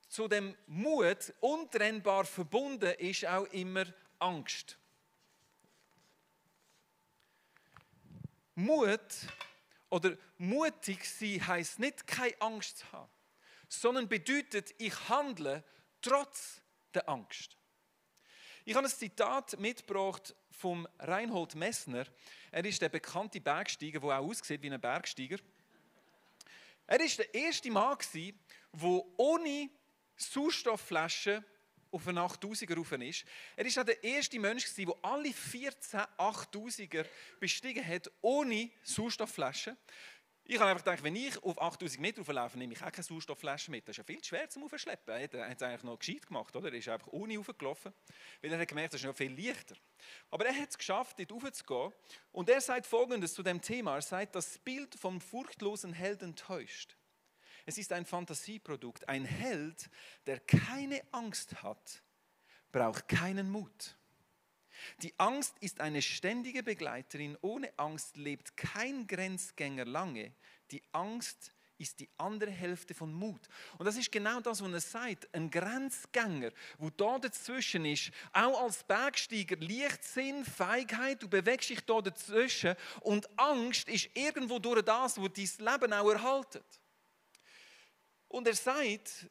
zu 0.08 0.28
dem 0.28 0.56
Mut 0.68 1.34
untrennbar 1.40 2.26
verbunden 2.26 2.94
ist 3.00 3.26
auch 3.26 3.46
immer 3.48 3.86
Angst. 4.20 4.78
Mut 8.54 9.00
oder 9.90 10.18
mutig 10.38 11.04
sein 11.06 11.46
heißt 11.46 11.80
nicht 11.80 12.08
keine 12.08 12.40
Angst 12.42 12.80
zu 12.80 12.92
haben, 12.92 13.12
sondern 13.68 14.08
bedeutet, 14.08 14.74
ich 14.78 15.10
handle 15.10 15.64
trotz 16.02 16.62
der 16.94 17.10
Angst. 17.10 17.58
Ich 18.68 18.74
habe 18.74 18.88
ein 18.88 18.92
Zitat 18.92 19.60
mitgebracht 19.60 20.34
vom 20.50 20.88
Reinhold 20.98 21.54
Messner. 21.54 22.08
Er 22.52 22.66
ist 22.66 22.82
der 22.82 22.90
bekannte 22.90 23.40
Bergsteiger, 23.40 24.00
der 24.00 24.20
auch 24.20 24.28
aussieht 24.28 24.60
wie 24.64 24.72
ein 24.72 24.82
Bergsteiger. 24.82 25.38
Er 26.88 27.00
ist 27.00 27.20
der 27.20 27.32
erste 27.32 27.70
Mann, 27.70 27.96
der 28.12 29.04
ohne 29.18 29.70
Sauerstoffflaschen 30.16 31.46
auf 31.92 32.08
einen 32.08 32.18
8000er 32.18 32.76
rauf 32.76 32.92
ist. 32.94 33.26
Er 33.56 33.66
ist 33.68 33.78
auch 33.78 33.84
der 33.84 34.04
erste 34.04 34.40
Mensch, 34.40 34.74
der 34.74 34.96
alle 35.04 35.32
14 35.32 36.00
8000er 36.18 37.06
bestiegen 37.40 37.88
hat, 37.88 38.12
ohne 38.22 38.72
Sauerstoffflaschen. 38.82 39.78
Ich 40.48 40.60
habe 40.60 40.70
einfach 40.70 40.86
gedacht, 40.86 41.04
wenn 41.04 41.16
ich 41.16 41.42
auf 41.42 41.60
8000 41.60 42.00
Meter 42.00 42.32
laufe, 42.32 42.56
nehme 42.60 42.74
ich 42.74 42.84
auch 42.84 42.92
keine 42.92 43.04
Sauerstoffflasche 43.04 43.72
mit. 43.72 43.88
Das 43.88 43.94
ist 43.94 43.98
ja 43.98 44.04
viel 44.04 44.24
schwer 44.24 44.48
zum 44.48 44.64
Aufschleppen. 44.66 45.16
Er 45.16 45.50
hat 45.50 45.58
es 45.58 45.64
eigentlich 45.64 45.82
noch 45.82 45.98
gescheit 45.98 46.28
gemacht, 46.28 46.56
oder? 46.56 46.72
Er 46.72 46.78
ist 46.78 46.88
einfach 46.88 47.08
ohne 47.08 47.40
aufgelaufen, 47.40 47.92
weil 48.44 48.52
er 48.54 48.60
hat 48.60 48.68
gemerkt, 48.68 48.94
das 48.94 49.02
ist 49.02 49.08
noch 49.08 49.16
viel 49.16 49.34
leichter. 49.34 49.76
Aber 50.30 50.46
er 50.46 50.56
hat 50.56 50.70
es 50.70 50.78
geschafft, 50.78 51.18
dort 51.18 51.32
raufzugehen. 51.32 51.92
Und 52.32 52.48
er 52.48 52.62
sagt 52.62 52.86
Folgendes 52.86 53.34
zu 53.34 53.42
dem 53.42 53.60
Thema. 53.60 53.96
Er 53.96 54.04
sagt, 54.04 54.36
das 54.36 54.60
Bild 54.60 54.94
vom 54.94 55.20
furchtlosen 55.20 55.94
Helden 55.94 56.36
täuscht. 56.36 56.96
Es 57.66 57.80
ist 57.80 57.92
ein 57.92 58.06
Fantasieprodukt. 58.06 59.10
Ein 59.10 59.26
Held, 59.26 59.90
der 60.28 60.40
keine 60.42 61.02
Angst 61.12 61.64
hat, 61.64 62.04
braucht 62.72 63.08
keinen 63.08 63.50
Mut. 63.50 63.98
Die 65.02 65.14
Angst 65.18 65.56
ist 65.60 65.82
eine 65.82 66.02
ständige 66.02 66.64
Begleiterin. 66.64 67.38
Ohne 67.42 67.72
Angst 67.78 68.18
lebt 68.18 68.56
kein 68.58 69.08
Grenzgänger 69.08 69.86
lange. 69.86 70.34
Die 70.72 70.82
Angst 70.92 71.52
ist 71.78 72.00
die 72.00 72.10
andere 72.18 72.52
Hälfte 72.52 72.94
von 72.94 73.14
Mut. 73.14 73.42
Und 73.78 73.86
das 73.86 73.98
ist 73.98 74.12
genau 74.12 74.40
das, 74.40 74.62
was 74.62 74.72
er 74.72 74.80
sagt. 74.80 75.34
Ein 75.34 75.50
Grenzgänger, 75.50 76.52
wo 76.78 76.90
da 76.90 77.20
dazwischen 77.20 77.86
ist, 77.86 78.12
auch 78.32 78.62
als 78.62 78.84
Bergsteiger, 78.84 79.58
Leichtsinn, 79.58 80.46
Feigheit, 80.46 81.22
du 81.22 81.28
bewegst 81.28 81.70
dich 81.70 81.82
da 81.82 82.02
dazwischen 82.02 82.76
und 83.02 83.28
Angst 83.38 83.90
ist 83.90 84.10
irgendwo 84.14 84.60
durch 84.60 84.82
das, 84.84 85.20
was 85.20 85.34
dein 85.34 85.74
Leben 85.74 85.94
auch 85.94 86.10
erhaltet. 86.10 86.66
Und 88.28 88.48
er 88.48 88.56
sagt, 88.56 89.30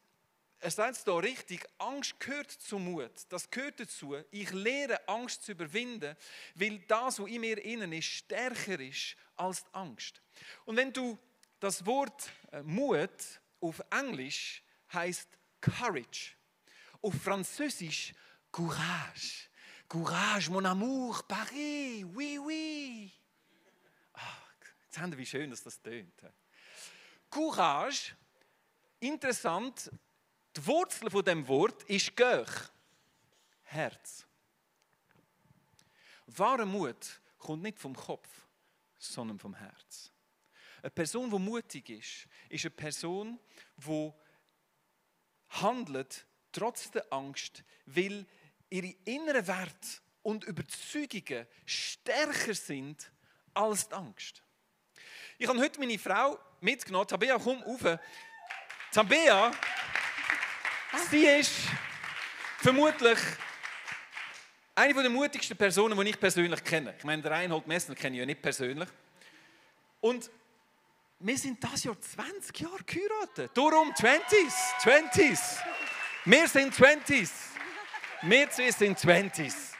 es 0.65 1.03
hier 1.03 1.23
richtig, 1.23 1.63
Angst 1.77 2.19
gehört 2.19 2.51
zum 2.51 2.85
Mut. 2.85 3.11
Das 3.29 3.49
gehört 3.49 3.79
dazu. 3.79 4.15
Ich 4.31 4.51
lehre 4.51 5.07
Angst 5.07 5.43
zu 5.43 5.51
überwinden, 5.51 6.15
weil 6.55 6.79
das, 6.87 7.19
was 7.19 7.29
in 7.29 7.41
mir 7.41 7.63
innen 7.63 7.93
ist, 7.93 8.05
stärker 8.05 8.79
ist 8.79 9.15
als 9.35 9.63
die 9.63 9.73
Angst. 9.73 10.21
Und 10.65 10.75
wenn 10.75 10.91
du 10.91 11.17
das 11.59 11.85
Wort 11.85 12.31
äh, 12.51 12.63
Mut 12.63 13.39
auf 13.61 13.81
Englisch 13.91 14.63
heißt 14.91 15.29
Courage, 15.61 16.35
auf 17.01 17.13
Französisch 17.21 18.13
Courage. 18.51 19.49
Courage, 19.87 20.49
mon 20.49 20.65
amour, 20.65 21.21
Paris, 21.27 22.05
oui, 22.15 22.39
oui. 22.39 23.11
Ach, 24.13 24.47
jetzt 24.83 24.97
haben 24.97 25.11
wir, 25.11 25.19
wie 25.19 25.25
schön 25.25 25.51
dass 25.51 25.61
das 25.61 25.79
tönt. 25.79 26.23
Courage, 27.29 28.15
interessant, 28.99 29.91
die 30.55 30.65
Wurzel 30.65 31.09
von 31.09 31.23
dem 31.23 31.47
Wort 31.47 31.83
ist 31.83 32.15
Göch, 32.15 32.69
Herz. 33.63 34.25
Wahre 36.27 36.65
Mut 36.65 37.19
kommt 37.37 37.63
nicht 37.63 37.79
vom 37.79 37.95
Kopf, 37.95 38.29
sondern 38.97 39.37
vom 39.37 39.53
Herz. 39.53 40.11
Eine 40.81 40.91
Person, 40.91 41.29
die 41.29 41.39
mutig 41.39 41.89
ist, 41.89 42.27
ist 42.49 42.65
eine 42.65 42.71
Person, 42.71 43.39
die 43.77 44.13
handelt 45.49 46.25
trotz 46.51 46.91
der 46.91 47.11
Angst, 47.11 47.63
weil 47.85 48.25
ihre 48.69 48.95
inneren 49.05 49.47
Werte 49.47 49.87
und 50.21 50.43
Überzeugungen 50.45 51.47
stärker 51.65 52.53
sind 52.53 53.11
als 53.53 53.89
die 53.89 53.95
Angst. 53.95 54.41
Ich 55.37 55.47
habe 55.47 55.59
heute 55.59 55.79
meine 55.79 55.99
Frau 55.99 56.39
mitgenommen. 56.61 57.07
Tabea, 57.07 57.37
komm 57.37 57.61
rauf. 57.63 57.99
Tabea, 58.91 59.51
sie 61.09 61.25
ist 61.25 61.51
vermutlich 62.59 63.17
eine 64.75 64.93
der 64.93 65.09
mutigsten 65.09 65.55
Personen, 65.57 65.97
die 65.99 66.09
ich 66.09 66.19
persönlich 66.19 66.63
kenne. 66.63 66.93
Ich 66.97 67.03
meine, 67.03 67.21
der 67.21 67.31
Reinhold 67.31 67.65
Messner 67.67 67.95
kenne 67.95 68.15
ich 68.15 68.19
ja 68.19 68.25
nicht 68.25 68.41
persönlich. 68.41 68.89
Und 70.01 70.29
wir 71.19 71.37
sind 71.37 71.63
das 71.63 71.83
Jahr 71.83 71.99
20 71.99 72.59
Jahre 72.59 72.83
geheiratet. 72.85 73.51
Darum 73.55 73.91
20s, 73.93 74.53
20s. 74.81 75.63
Wir 76.25 76.47
sind 76.47 76.73
20s. 76.73 77.31
Wir 78.23 78.49
zwei 78.49 78.71
sind 78.71 78.97
20s. 78.97 79.73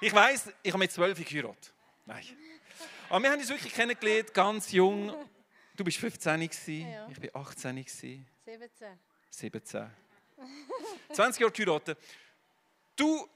Ich 0.00 0.12
weiß, 0.12 0.52
ich 0.62 0.72
habe 0.72 0.78
mit 0.78 0.92
12 0.92 1.24
geheiratet. 1.24 1.72
Nein. 2.04 2.24
Aber 3.08 3.22
wir 3.22 3.30
haben 3.30 3.38
uns 3.38 3.48
wirklich 3.48 3.72
kennengelernt, 3.72 4.34
ganz 4.34 4.72
jung. 4.72 5.14
Du 5.76 5.84
bist 5.84 5.98
15 5.98 6.40
gewesen, 6.40 6.90
ja. 6.90 7.08
ich 7.10 7.20
bin 7.20 7.30
18 7.34 7.76
gewesen. 7.76 8.26
17. 8.44 8.88
17. 9.30 9.90
20 11.12 11.40
Jahre 11.40 11.52
geheiratet. 11.52 11.98
Du 12.96 13.28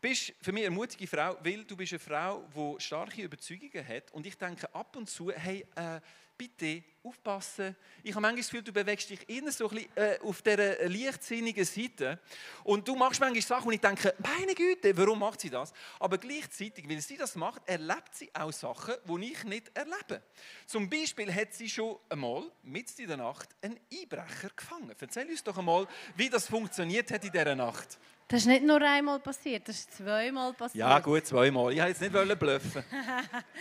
bist 0.00 0.32
für 0.40 0.52
mich 0.52 0.66
eine 0.66 0.74
mutige 0.74 1.06
Frau, 1.06 1.36
weil 1.42 1.64
du 1.64 1.76
bist 1.76 1.92
eine 1.92 1.98
Frau, 1.98 2.48
die 2.54 2.80
starke 2.82 3.22
Überzeugungen 3.22 3.86
hat. 3.86 4.12
Und 4.12 4.26
ich 4.26 4.36
denke 4.36 4.72
ab 4.74 4.94
und 4.96 5.08
zu, 5.08 5.30
hey, 5.32 5.66
äh, 5.74 6.00
bitte 6.36 6.82
aufpassen. 7.06 7.76
Ich 8.02 8.12
habe 8.12 8.22
manchmal 8.22 8.40
das 8.40 8.50
Gefühl, 8.50 8.62
du 8.62 8.72
bewegst 8.72 9.10
dich 9.10 9.28
immer 9.28 9.52
so 9.52 9.68
ein 9.68 9.76
bisschen 9.76 9.96
äh, 9.96 10.18
auf 10.22 10.42
dieser 10.42 10.88
leichtsinnigen 10.88 11.64
Seite. 11.64 12.18
Und 12.64 12.86
du 12.86 12.94
machst 12.94 13.20
manchmal 13.20 13.42
Sachen, 13.42 13.68
und 13.68 13.74
ich 13.74 13.80
denke, 13.80 14.14
meine 14.18 14.54
Güte, 14.54 14.96
warum 14.96 15.18
macht 15.18 15.40
sie 15.40 15.50
das? 15.50 15.72
Aber 16.00 16.18
gleichzeitig, 16.18 16.88
weil 16.88 17.00
sie 17.00 17.16
das 17.16 17.34
macht, 17.36 17.62
erlebt 17.66 18.14
sie 18.14 18.30
auch 18.34 18.52
Sachen, 18.52 18.94
die 19.04 19.32
ich 19.32 19.44
nicht 19.44 19.70
erlebe. 19.74 20.22
Zum 20.66 20.88
Beispiel 20.88 21.32
hat 21.34 21.52
sie 21.54 21.68
schon 21.68 21.96
einmal, 22.08 22.50
mitten 22.62 23.02
in 23.02 23.08
der 23.08 23.16
Nacht, 23.16 23.48
einen 23.62 23.78
Einbrecher 23.92 24.50
gefangen. 24.54 24.94
Erzähl 24.98 25.28
uns 25.28 25.42
doch 25.42 25.58
einmal, 25.58 25.86
wie 26.16 26.28
das 26.28 26.46
funktioniert 26.48 27.10
hat 27.10 27.24
in 27.24 27.32
dieser 27.32 27.54
Nacht. 27.54 27.98
Das 28.28 28.40
ist 28.40 28.46
nicht 28.46 28.64
nur 28.64 28.82
einmal 28.82 29.20
passiert, 29.20 29.68
das 29.68 29.78
ist 29.78 29.98
zweimal 29.98 30.52
passiert. 30.52 30.80
Ja, 30.80 30.98
gut, 30.98 31.24
zweimal. 31.24 31.72
Ich 31.72 31.78
wollte 31.78 32.04
jetzt 32.04 32.28
nicht 32.28 32.38
bluffen. 32.40 32.84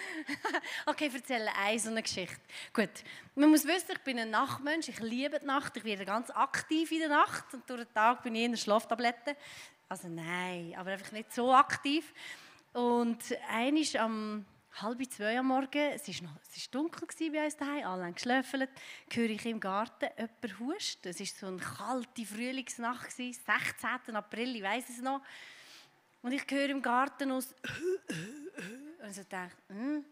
okay, 0.88 1.12
erzähle 1.14 1.56
eine 1.56 1.80
so 1.80 1.90
eine 1.92 2.02
Geschichte. 2.02 2.40
Gut, 2.74 2.90
man 3.36 3.50
muss 3.50 3.66
wissen, 3.66 3.92
ich 3.92 4.00
bin 4.00 4.18
ein 4.18 4.30
Nachtmensch, 4.30 4.88
ich 4.88 5.00
liebe 5.00 5.40
die 5.40 5.46
Nacht, 5.46 5.76
ich 5.76 5.84
werde 5.84 6.06
ganz 6.06 6.30
aktiv 6.32 6.92
in 6.92 7.00
der 7.00 7.10
Nacht 7.10 7.54
und 7.54 7.70
durch 7.70 7.84
den 7.84 7.94
Tag 7.94 8.24
bin 8.24 8.34
ich 8.36 8.46
in 8.46 8.52
der 8.52 8.58
Schlaftablette. 8.58 9.36
Also 9.90 10.08
nein, 10.08 10.74
aber 10.78 10.92
einfach 10.92 11.12
nicht 11.12 11.34
so 11.34 11.54
aktiv. 11.54 12.14
Und 12.74 13.20
eines 13.50 13.96
am 13.96 14.46
halb 14.82 15.12
zwei 15.12 15.38
am 15.40 15.48
Morgen, 15.48 15.92
es 15.94 16.08
war 16.08 16.30
noch, 16.30 16.42
es 16.42 16.58
ist 16.58 16.74
dunkel 16.74 17.08
bei 17.32 17.46
uns 17.46 17.58
daheim, 17.58 17.86
alle 17.86 18.06
haben 18.06 18.16
geschläfelt, 18.16 18.70
höre 19.12 19.30
ich 19.30 19.46
im 19.46 19.60
Garten 19.60 20.10
jemand 20.18 20.60
husten. 20.60 21.10
Es 21.10 21.20
war 21.20 21.28
so 21.28 21.48
eine 21.48 21.58
kalte 21.58 22.26
Frühlingsnacht, 22.26 23.12
16. 23.12 24.16
April, 24.16 24.56
ich 24.56 24.64
weiß 24.64 24.90
es 24.90 25.02
noch. 25.02 25.22
Und 26.22 26.32
ich 26.32 26.44
höre 26.50 26.70
im 26.70 26.82
Garten 26.82 27.32
aus 27.32 27.54
und 29.04 29.18
ich 29.18 29.28
dachte, 29.28 29.56
hm. 29.70 30.06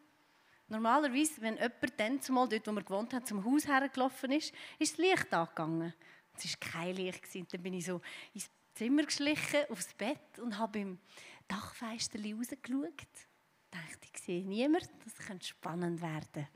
Normalerweise, 0.67 1.41
wenn 1.41 1.55
jemand 1.55 2.00
dann 2.00 2.22
zumal 2.22 2.48
dort, 2.48 2.67
wo 2.67 2.72
wir 2.72 2.84
gewohnt 2.84 3.13
haben, 3.13 3.25
zum 3.25 3.43
Haus 3.43 3.67
hergelaufen 3.67 4.32
ist, 4.32 4.53
ist 4.79 4.93
das 4.93 4.98
Licht 4.98 5.34
angegangen. 5.34 5.93
Es 6.36 6.46
war 6.46 6.72
kein 6.72 6.96
Licht. 6.96 7.24
Dann 7.51 7.62
bin 7.62 7.74
ich 7.74 7.86
so 7.86 8.01
ins 8.34 8.50
Zimmer 8.74 9.03
geschlichen, 9.03 9.65
aufs 9.70 9.93
Bett 9.93 10.39
und 10.39 10.58
habe 10.58 10.79
im 10.79 11.00
Dachfenster 11.48 12.17
rausgeschaut 12.20 13.27
dachte, 13.74 14.08
ich 14.13 14.22
sehe 14.22 14.46
niemanden, 14.46 14.89
das 15.03 15.15
könnte 15.25 15.46
spannend 15.46 16.01
werden. 16.01 16.48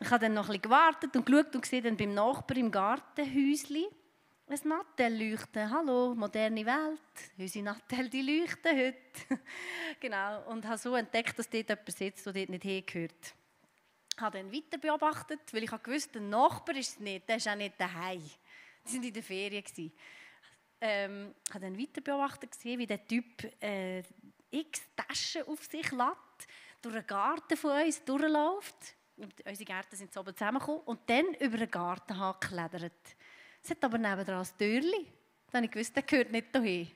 Ich 0.00 0.10
habe 0.10 0.24
dann 0.24 0.34
noch 0.34 0.44
ein 0.44 0.48
bisschen 0.48 0.62
gewartet 0.62 1.16
und 1.16 1.26
geschaut 1.26 1.54
und 1.54 1.62
gesehen 1.62 1.84
dann 1.84 1.96
beim 1.96 2.14
Nachbar 2.14 2.56
im 2.56 2.70
Gartenhäuschen 2.70 3.86
ein 4.48 4.68
Nattel 4.68 5.30
leuchten. 5.30 5.70
Hallo, 5.70 6.14
moderne 6.14 6.64
Welt. 6.64 7.00
Unsere 7.36 7.64
Nattel, 7.64 8.08
die 8.08 8.22
leuchten 8.22 8.76
heute. 8.78 9.42
genau. 10.00 10.48
Und 10.48 10.64
habe 10.64 10.78
so 10.78 10.94
entdeckt, 10.94 11.36
dass 11.36 11.50
dort 11.50 11.68
jemand 11.68 11.90
sitzt, 11.90 12.26
der 12.26 12.32
dort 12.32 12.48
nicht 12.50 12.62
hingehört. 12.62 13.34
Ich 14.14 14.22
habe 14.22 14.38
dann 14.38 14.52
weiter 14.52 14.78
beobachtet, 14.78 15.40
weil 15.52 15.64
ich 15.64 15.82
gewusst 15.82 16.14
der 16.14 16.22
Nachbar 16.22 16.76
ist 16.76 16.90
es 16.90 17.00
nicht, 17.00 17.28
der 17.28 17.36
ist 17.36 17.48
auch 17.48 17.56
nicht 17.56 17.78
daheim. 17.78 18.22
Die 18.88 18.94
waren 18.94 19.02
in 19.02 19.12
der 19.14 19.22
Ferien. 19.22 19.92
Ähm, 20.80 21.34
ich 21.46 21.54
habe 21.54 21.64
dann 21.64 21.78
weiter 21.78 22.00
beobachtet, 22.00 22.52
wie 22.62 22.86
der 22.86 23.04
Typ 23.06 23.44
äh, 23.60 24.02
x 24.50 24.80
Taschen 24.94 25.42
auf 25.48 25.64
sich 25.64 25.90
lässt, 25.90 26.48
durch 26.82 26.94
den 26.94 27.06
Garten 27.06 27.56
von 27.56 27.82
uns 27.84 28.04
durchläuft. 28.04 28.94
Unsere 29.16 29.64
Gärten 29.64 29.96
sind 29.96 30.12
so 30.12 30.22
zusammengekommen 30.22 30.82
und 30.82 31.00
dann 31.10 31.34
über 31.34 31.56
den 31.56 31.70
Garten 31.70 32.14
geklettert. 32.40 33.16
Es 33.66 33.70
hat 33.70 33.82
aber 33.82 33.98
nebenan 33.98 34.28
ein 34.28 34.48
Türchen. 34.56 35.06
Dann 35.50 35.58
habe 35.58 35.66
ich 35.66 35.70
gewusst, 35.72 35.96
der 35.96 36.04
gehört 36.04 36.30
nicht 36.30 36.46
hierhin. 36.52 36.88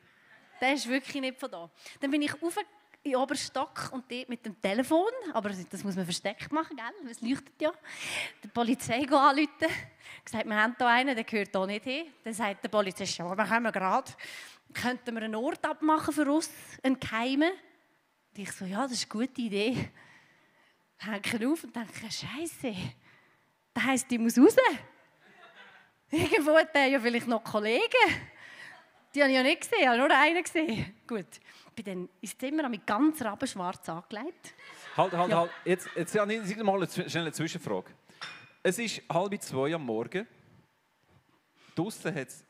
Der 0.61 0.75
ist 0.75 0.89
wirklich 0.89 1.21
nicht 1.21 1.41
von 1.41 1.51
da. 1.51 1.69
Dann 1.99 2.11
bin 2.13 2.23
ich 2.23 2.33
auf 2.41 2.57
in 3.03 3.17
Oberstock 3.17 3.91
und 3.93 4.05
dort 4.13 4.29
mit 4.29 4.45
dem 4.45 4.61
Telefon, 4.61 5.11
aber 5.33 5.49
das 5.49 5.83
muss 5.83 5.97
man 5.97 6.05
versteckt 6.05 6.53
machen, 6.53 6.77
gell? 6.77 7.11
es 7.11 7.23
leuchtet 7.23 7.55
ja. 7.59 7.73
Die 8.45 8.49
Polizei 8.49 9.09
anrufen, 9.09 9.49
gesagt, 10.23 10.47
wir 10.47 10.55
haben 10.55 10.75
hier 10.77 10.87
einen, 10.87 11.15
der 11.17 11.25
gehört 11.25 11.49
hier 11.51 11.67
nicht 11.67 11.85
hin. 11.85 12.07
Dann 12.23 12.35
sagt 12.35 12.63
der 12.63 12.69
Polizist, 12.69 13.17
ja, 13.17 13.25
wir 13.25 13.45
kommen 13.47 13.73
gerade 13.73 14.13
könnten 14.73 15.15
wir 15.15 15.23
einen 15.23 15.35
Ort 15.35 15.65
abmachen 15.65 16.15
für 16.15 16.31
uns, 16.31 16.51
einen 16.83 17.01
Geheimen? 17.01 17.51
Und 17.51 18.39
ich 18.39 18.53
so, 18.53 18.65
ja, 18.65 18.83
das 18.83 18.93
ist 18.93 19.11
eine 19.11 19.27
gute 19.27 19.41
Idee. 19.41 19.91
Hänge 20.99 21.51
auf 21.51 21.65
und 21.65 21.75
denke, 21.75 21.91
Scheiße, 22.11 22.77
das 23.73 23.85
heisst, 23.85 24.13
ich 24.13 24.19
muss 24.19 24.39
raus. 24.39 24.55
Irgendwo 26.11 26.57
hat 26.57 26.75
er 26.75 26.87
ja 26.87 27.01
vielleicht 27.01 27.29
noch 27.29 27.43
Kollegen. 27.43 27.81
Die 29.15 29.21
habe 29.21 29.31
ich 29.31 29.37
ja 29.37 29.43
nicht 29.43 29.61
gesehen, 29.61 29.79
ich 29.81 29.87
habe 29.87 29.99
nur 29.99 30.11
einen 30.11 30.43
gesehen. 30.43 30.95
Gut, 31.07 31.27
ich 31.31 31.75
bin 31.75 31.85
dann 31.85 32.09
ins 32.21 32.39
Zimmer 32.39 32.69
mit 32.69 32.87
ganz 32.87 33.21
rabenschwarz 33.23 33.89
angelegt. 33.89 34.55
Halt, 34.97 35.13
halt, 35.13 35.31
ja. 35.31 35.39
halt. 35.39 35.51
Jetzt, 35.65 35.89
jetzt 35.97 36.19
habe 36.19 36.33
ich 36.33 36.57
mal 36.59 36.77
eine 36.77 37.11
schnelle 37.11 37.33
Zwischenfrage. 37.33 37.91
Es 38.63 38.79
ist 38.79 39.03
halb 39.11 39.41
zwei 39.43 39.75
am 39.75 39.85
Morgen. 39.85 40.27
Draußen 41.75 42.15
hat 42.15 42.29
es 42.29 42.45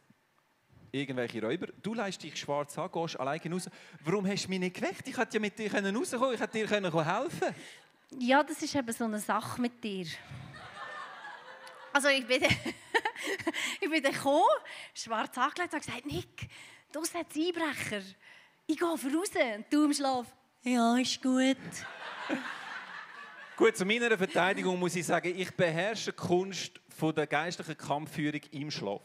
irgendwelche 0.92 1.42
Räuber. 1.42 1.68
Du 1.82 1.94
leist 1.94 2.22
dich 2.22 2.36
schwarz 2.36 2.76
an, 2.78 2.90
gehst 2.90 3.18
alleine 3.18 3.52
raus. 3.52 3.70
Warum 4.04 4.26
hast 4.26 4.44
du 4.44 4.48
mich 4.50 4.58
nicht 4.58 4.76
geweckt? 4.76 5.06
Ich 5.06 5.16
hätte 5.16 5.34
ja 5.34 5.40
mit 5.40 5.58
dir 5.58 5.72
rauskommen 5.72 6.34
ich 6.34 6.40
hätte 6.40 6.58
dir 6.58 6.68
helfen 6.68 7.54
Ja, 8.18 8.42
das 8.42 8.60
ist 8.62 8.74
eben 8.74 8.92
so 8.92 9.04
eine 9.04 9.20
Sache 9.20 9.60
mit 9.60 9.82
dir. 9.82 10.06
Also 11.92 12.08
ich 12.08 12.26
bin, 12.26 12.42
ich 13.80 13.90
bin 13.90 14.02
gekommen, 14.02 14.44
schwarz 14.94 15.36
angelegt 15.36 15.74
und 15.74 15.84
gesagt, 15.84 16.06
Nick, 16.06 16.48
du 16.92 17.00
hast 17.00 17.14
Einbrecher. 17.16 18.02
Ich 18.66 18.78
gehe 18.78 18.88
raus 18.88 19.04
und 19.04 19.64
du 19.70 19.84
im 19.84 19.92
Schlaf. 19.92 20.26
Ja, 20.62 20.96
ist 20.96 21.20
gut. 21.20 21.56
Gut, 23.56 23.76
zu 23.76 23.84
meiner 23.84 24.16
Verteidigung 24.16 24.78
muss 24.78 24.94
ich 24.94 25.04
sagen, 25.04 25.34
ich 25.36 25.50
beherrsche 25.54 26.12
die 26.12 26.16
Kunst 26.16 26.80
von 26.96 27.14
der 27.14 27.26
geistlichen 27.26 27.76
Kampfführung 27.76 28.40
im 28.52 28.70
Schlaf. 28.70 29.02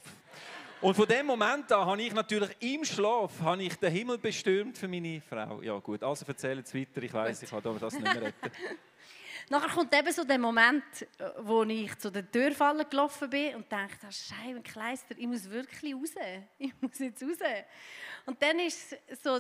Und 0.82 0.96
von 0.96 1.08
dem 1.08 1.26
Moment 1.26 1.72
an 1.72 1.86
habe 1.86 2.02
ich 2.02 2.14
natürlich 2.14 2.52
im 2.60 2.86
Schlaf 2.86 3.32
habe 3.42 3.64
ich 3.64 3.76
den 3.78 3.92
Himmel 3.92 4.20
bestürmt 4.20 4.78
für 4.78 4.88
meine 4.88 5.22
Frau. 5.22 5.62
Ja 5.62 5.80
gut, 5.80 6.04
also 6.04 6.26
erzähle 6.28 6.58
jetzt 6.58 6.76
weiter. 6.76 7.02
Ich 7.02 7.14
weiß, 7.14 7.42
ich 7.42 7.50
kann 7.50 7.62
das 7.80 7.94
nicht 7.94 8.04
mehr 8.04 8.22
retten. 8.22 8.52
Nachher 9.50 9.70
kommt 9.70 9.94
eben 9.94 10.12
so 10.12 10.24
der 10.24 10.40
Moment, 10.40 10.84
wo 11.40 11.64
ich 11.64 11.96
zu 12.00 12.12
der 12.12 12.30
Türfalle 12.30 12.86
gelaufen 12.86 13.30
bin 13.30 13.56
und 13.56 13.72
dachte, 13.72 13.98
das 14.02 14.28
Scheibe, 14.28 14.62
Kleister, 14.62 15.16
ich 15.18 15.28
muss 15.28 15.50
wirklich 15.50 15.94
raus. 15.94 16.14
Ich 16.58 16.74
muss 16.82 16.98
jetzt 17.00 17.22
raus. 17.22 17.38
Und 18.26 18.42
dann 18.42 18.60
ist 18.60 18.98
es 19.08 19.22
so, 19.22 19.40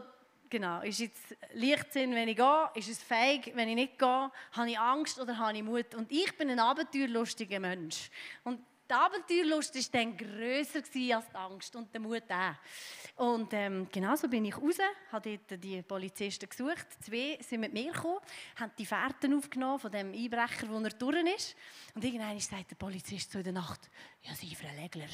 genau, 0.49 0.81
ist 0.81 0.99
jetzt 0.99 1.35
Leichtsinn, 1.53 2.13
wenn 2.13 2.27
ich 2.27 2.37
gehe, 2.37 2.69
ist 2.75 2.89
es 2.89 3.01
feig, 3.01 3.51
wenn 3.55 3.67
ich 3.69 3.75
nicht 3.75 3.99
gehe, 3.99 4.31
habe 4.51 4.69
ich 4.69 4.79
Angst 4.79 5.19
oder 5.19 5.37
habe 5.37 5.57
ich 5.57 5.63
Mut. 5.63 5.95
Und 5.95 6.11
ich 6.11 6.37
bin 6.37 6.49
ein 6.49 6.59
abenteuerlustiger 6.59 7.59
Mensch. 7.59 8.11
Und 8.43 8.59
die 8.89 8.93
Abenteuerlust 8.93 9.75
war 9.75 9.83
dann 9.91 10.15
grösser 10.15 10.79
als 10.79 10.91
die 10.91 11.13
Angst 11.13 11.75
und 11.75 11.93
der 11.93 12.01
Mut 12.01 12.23
auch. 12.29 13.23
Und 13.23 13.53
ähm, 13.53 13.87
genau 13.91 14.15
so 14.15 14.27
bin 14.27 14.45
ich 14.45 14.57
raus, 14.57 14.77
habe 15.11 15.39
dort 15.47 15.63
die 15.63 15.81
Polizisten 15.81 16.49
gesucht. 16.49 16.87
Zwei 17.03 17.37
sind 17.41 17.61
mit 17.61 17.73
mir 17.73 17.91
gekommen, 17.91 18.19
haben 18.57 18.71
die 18.77 18.85
Fährten 18.85 19.33
aufgenommen 19.33 19.79
von 19.79 19.91
dem 19.91 20.13
Einbrecher, 20.13 20.69
wo 20.69 20.79
er 20.79 20.89
durch 20.89 21.35
ist. 21.35 21.55
Und 21.95 22.03
irgendwann 22.03 22.39
sagt 22.39 22.71
der 22.71 22.75
Polizist 22.75 23.31
so 23.31 23.39
in 23.39 23.45
der 23.45 23.53
Nacht, 23.53 23.89
ja, 24.21 24.35
Sie, 24.35 24.53
Frau 24.55 24.73
Legler, 24.75 25.09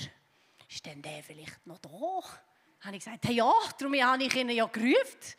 ist 0.70 0.86
denn 0.86 1.02
der 1.02 1.24
vielleicht 1.24 1.66
noch 1.66 1.80
da? 1.80 1.90
Habe 2.82 2.96
ich 2.96 3.04
gesagt, 3.04 3.26
hey, 3.26 3.36
ja, 3.36 3.54
darum 3.78 3.94
habe 3.96 4.24
ich 4.24 4.36
ihn 4.36 4.50
ja 4.50 4.66
gerufen. 4.66 5.36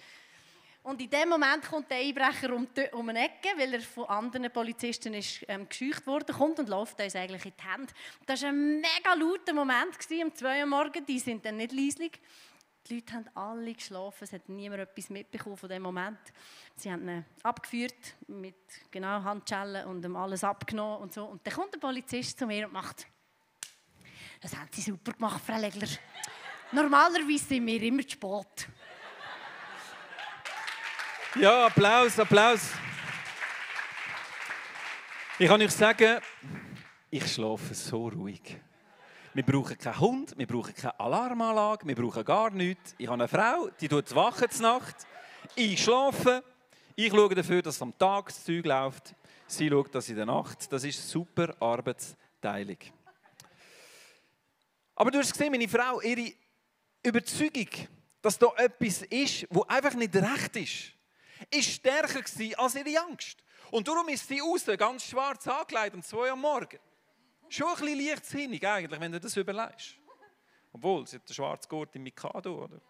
Und 0.83 1.01
in 1.01 1.09
dem 1.09 1.29
Moment 1.29 1.63
kommt 1.65 1.89
der 1.91 1.99
Einbrecher 1.99 2.53
um, 2.53 2.67
die, 2.75 2.89
um 2.93 3.09
eine 3.09 3.27
Ecke, 3.27 3.51
weil 3.57 3.75
er 3.75 3.81
von 3.81 4.05
anderen 4.07 4.51
Polizisten 4.51 5.15
ist, 5.15 5.45
ähm, 5.47 5.69
gescheucht 5.69 6.07
worden 6.07 6.35
kommt 6.35 6.59
und 6.59 6.69
läuft 6.69 7.01
uns 7.01 7.15
eigentlich 7.15 7.45
in 7.45 7.53
die 7.57 7.73
Hände. 7.73 7.93
Das 8.27 8.43
war 8.43 8.49
ein 8.49 8.81
mega 8.81 9.15
lauter 9.15 9.53
Moment 9.53 9.97
gewesen, 9.97 10.25
um 10.25 10.35
zwei 10.35 10.61
Uhr 10.61 10.67
morgens. 10.67 11.07
Die 11.07 11.21
sind 11.21 11.45
dann 11.45 11.57
nicht 11.57 11.73
leislich. 11.73 12.21
Die 12.89 12.97
Leute 12.97 13.13
haben 13.13 13.29
alle 13.35 13.75
geschlafen, 13.75 14.25
es 14.25 14.33
hat 14.33 14.49
niemand 14.49 14.81
etwas 14.81 15.09
mitbekommen 15.09 15.57
von 15.57 15.69
dem 15.69 15.83
Moment. 15.83 16.19
Sie 16.75 16.91
haben 16.91 17.09
ihn 17.09 17.25
abgeführt 17.45 18.17
mit 18.27 18.57
genau 18.91 19.23
Handschellen 19.23 19.87
und 19.87 20.05
ihm 20.05 20.17
alles 20.17 20.43
abgenommen 20.43 20.99
und 20.99 21.15
so. 21.15 21.27
Und 21.27 21.47
dann 21.47 21.55
kommt 21.55 21.73
der 21.73 21.79
Polizist 21.79 22.37
zu 22.37 22.45
mir 22.45 22.67
und 22.67 22.73
macht, 22.73 23.07
das 24.41 24.57
haben 24.57 24.69
Sie 24.73 24.81
super 24.81 25.13
gemacht, 25.13 25.41
Frau 25.47 25.59
Legler. 25.59 25.87
Normalerweise 26.73 27.45
sind 27.45 27.67
wir 27.67 27.81
immer 27.83 28.03
zu 28.03 28.11
spät. 28.11 28.69
Ja, 31.35 31.65
Applaus, 31.65 32.19
Applaus. 32.19 32.69
Ich 35.39 35.49
kann 35.49 35.63
euch 35.63 35.71
sagen, 35.71 36.21
ich 37.09 37.27
schlafe 37.27 37.73
so 37.73 38.09
ruhig. 38.09 38.61
Wir 39.33 39.43
brauchen 39.43 39.79
keinen 39.79 39.99
Hund, 39.99 40.35
wir 40.37 40.47
brauchen 40.47 40.75
keine 40.75 41.01
Alarmanlage, 41.01 41.87
wir 41.87 41.95
brauchen 41.95 42.23
gar 42.23 42.51
nichts. 42.51 42.95
Ich 42.99 43.07
habe 43.07 43.15
eine 43.15 43.29
Frau, 43.29 43.71
die 43.81 43.89
tut 43.89 44.15
wachen 44.15 44.47
Nacht. 44.61 44.95
Ich 45.57 45.83
schlafe. 45.83 46.45
Ich 46.95 47.11
schaue 47.11 47.35
dafür, 47.35 47.63
dass 47.63 47.81
am 47.81 47.97
Tag 47.97 48.27
das 48.27 48.45
Zeug 48.45 48.67
läuft. 48.67 49.15
Sie 49.47 49.71
schaut 49.71 49.95
das 49.95 50.11
in 50.11 50.17
der 50.17 50.27
Nacht. 50.27 50.71
Das 50.71 50.85
ist 50.85 51.09
super 51.09 51.57
Arbeitsteilung. 51.59 52.77
Aber 54.97 55.11
du 55.11 55.19
hast 55.19 55.33
gesehen, 55.33 55.51
meine 55.51 55.67
Frau, 55.67 55.99
ihre 56.03 56.35
Überzeugung, 57.03 57.71
dass 58.21 58.39
da 58.39 58.49
etwas 58.59 59.01
ist, 59.05 59.47
wo 59.49 59.63
einfach 59.63 59.95
nicht 59.95 60.15
recht 60.15 60.57
ist 60.57 60.93
ist 61.51 61.71
stärker 61.71 62.23
als 62.59 62.75
ihre 62.75 63.01
Angst. 63.01 63.43
Und 63.71 63.89
darum 63.89 64.09
ist 64.09 64.29
sie 64.29 64.41
raus, 64.41 64.67
ganz 64.77 65.05
schwarz 65.05 65.47
angekleidet, 65.47 65.95
um 65.95 66.03
zwei 66.03 66.27
Uhr 66.27 66.33
am 66.33 66.41
Morgen. 66.41 66.79
Schon 67.49 67.69
ein 67.69 67.75
bisschen 67.77 68.07
leichtsinnig 68.07 68.67
eigentlich, 68.67 69.01
wenn 69.01 69.13
du 69.13 69.21
das 69.21 69.37
überlegst. 69.37 69.97
Obwohl, 70.73 71.07
sie 71.07 71.17
hat 71.17 71.29
den 71.29 71.35
schwarzen 71.35 71.69
Gurt 71.69 71.95
im 71.97 72.03
Mikado, 72.03 72.65
oder? 72.65 72.81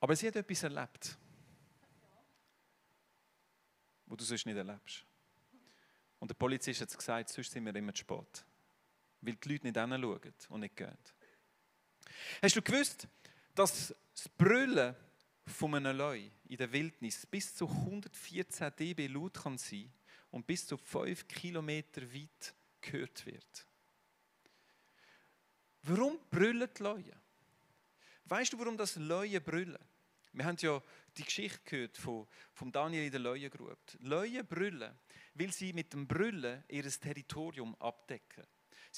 Aber 0.00 0.14
sie 0.14 0.28
hat 0.28 0.36
etwas 0.36 0.62
erlebt, 0.62 1.18
wo 4.06 4.14
du 4.14 4.24
sonst 4.24 4.46
nicht 4.46 4.56
erlebst. 4.56 5.04
Und 6.20 6.30
der 6.30 6.36
Polizist 6.36 6.80
hat 6.80 6.96
gesagt, 6.96 7.30
sonst 7.30 7.50
sind 7.50 7.64
wir 7.64 7.74
immer 7.74 7.92
zu 7.92 8.00
spät 8.00 8.44
weil 9.20 9.34
die 9.34 9.48
Leute 9.48 9.66
nicht 9.66 9.76
hinschauen 9.76 10.34
und 10.48 10.60
nicht 10.60 10.76
gehen. 10.76 10.98
Hast 12.42 12.56
du 12.56 12.62
gewusst, 12.62 13.08
dass 13.54 13.94
das 14.14 14.28
Brüllen 14.30 14.94
von 15.46 15.74
einem 15.74 15.96
Leu 15.96 16.28
in 16.48 16.56
der 16.56 16.70
Wildnis 16.72 17.26
bis 17.26 17.54
zu 17.54 17.68
114 17.68 18.72
dB 18.78 19.06
laut 19.08 19.34
kann 19.34 19.58
sein 19.58 19.92
und 20.30 20.46
bis 20.46 20.66
zu 20.66 20.76
5 20.76 21.26
Kilometer 21.26 22.02
weit 22.12 22.54
gehört 22.80 23.26
wird? 23.26 23.66
Warum 25.82 26.18
brüllen 26.30 26.68
die 26.76 26.82
Leute? 26.82 27.16
Weißt 28.26 28.52
du, 28.52 28.58
warum 28.58 28.76
das 28.76 28.96
Leue 28.96 29.40
brüllen? 29.40 29.78
Wir 30.32 30.44
haben 30.44 30.56
ja 30.60 30.82
die 31.16 31.24
Geschichte 31.24 31.60
gehört 31.64 31.96
von, 31.96 32.26
von 32.52 32.70
Daniel 32.70 33.04
in 33.04 33.10
der 33.10 33.20
Leuengrube. 33.20 33.76
Leue 34.00 34.44
brüllen, 34.44 34.94
weil 35.34 35.52
sie 35.52 35.72
mit 35.72 35.92
dem 35.92 36.06
Brüllen 36.06 36.62
ihr 36.68 36.84
Territorium 36.84 37.74
abdecken. 37.76 38.44